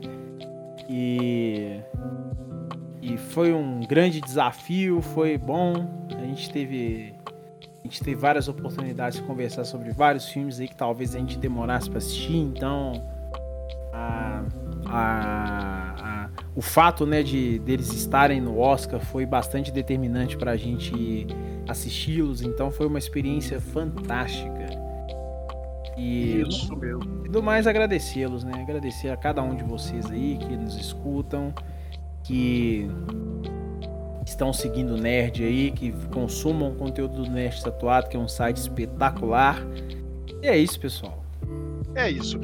[0.89, 1.79] E
[3.01, 6.07] e foi um grande desafio, foi bom.
[6.17, 7.13] A gente teve
[7.85, 11.37] a gente teve várias oportunidades de conversar sobre vários filmes aí que talvez a gente
[11.37, 12.93] demorasse para assistir, então
[13.93, 14.43] a,
[14.87, 20.57] a, a, o fato né, de deles estarem no Oscar foi bastante determinante para a
[20.57, 21.27] gente
[21.67, 24.65] assisti-los, então foi uma experiência fantástica.
[25.95, 26.43] E.
[27.23, 28.51] E do mais agradecê-los, né?
[28.61, 31.53] Agradecer a cada um de vocês aí que nos escutam,
[32.23, 32.89] que
[34.25, 38.27] estão seguindo o Nerd aí, que consumam o conteúdo do Nerd Tatuado, que é um
[38.27, 39.61] site espetacular.
[40.41, 41.23] E é isso, pessoal.
[41.93, 42.39] É isso.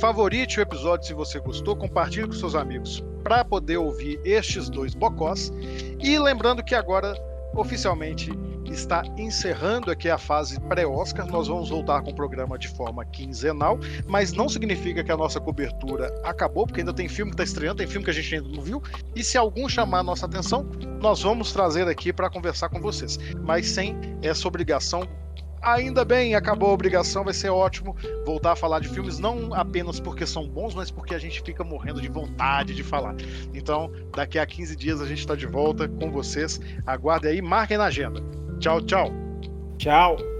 [0.00, 4.94] Favorite o episódio se você gostou, compartilhe com seus amigos para poder ouvir estes dois
[4.94, 5.52] bocós.
[6.00, 7.14] E lembrando que agora,
[7.54, 8.30] oficialmente,
[8.70, 11.26] está encerrando aqui a fase pré-Oscar.
[11.26, 15.40] Nós vamos voltar com o programa de forma quinzenal, mas não significa que a nossa
[15.40, 18.48] cobertura acabou, porque ainda tem filme que está estreando, tem filme que a gente ainda
[18.48, 18.82] não viu.
[19.14, 20.66] E se algum chamar a nossa atenção,
[21.00, 25.06] nós vamos trazer aqui para conversar com vocês, mas sem essa obrigação
[25.64, 29.98] ainda bem, acabou a obrigação, vai ser ótimo voltar a falar de filmes, não apenas
[29.98, 33.14] porque são bons, mas porque a gente fica morrendo de vontade de falar.
[33.52, 36.60] Então, daqui a 15 dias a gente está de volta com vocês.
[36.86, 38.20] Aguardem aí, marquem na agenda.
[38.60, 39.10] Tchau, tchau.
[39.78, 40.33] Tchau.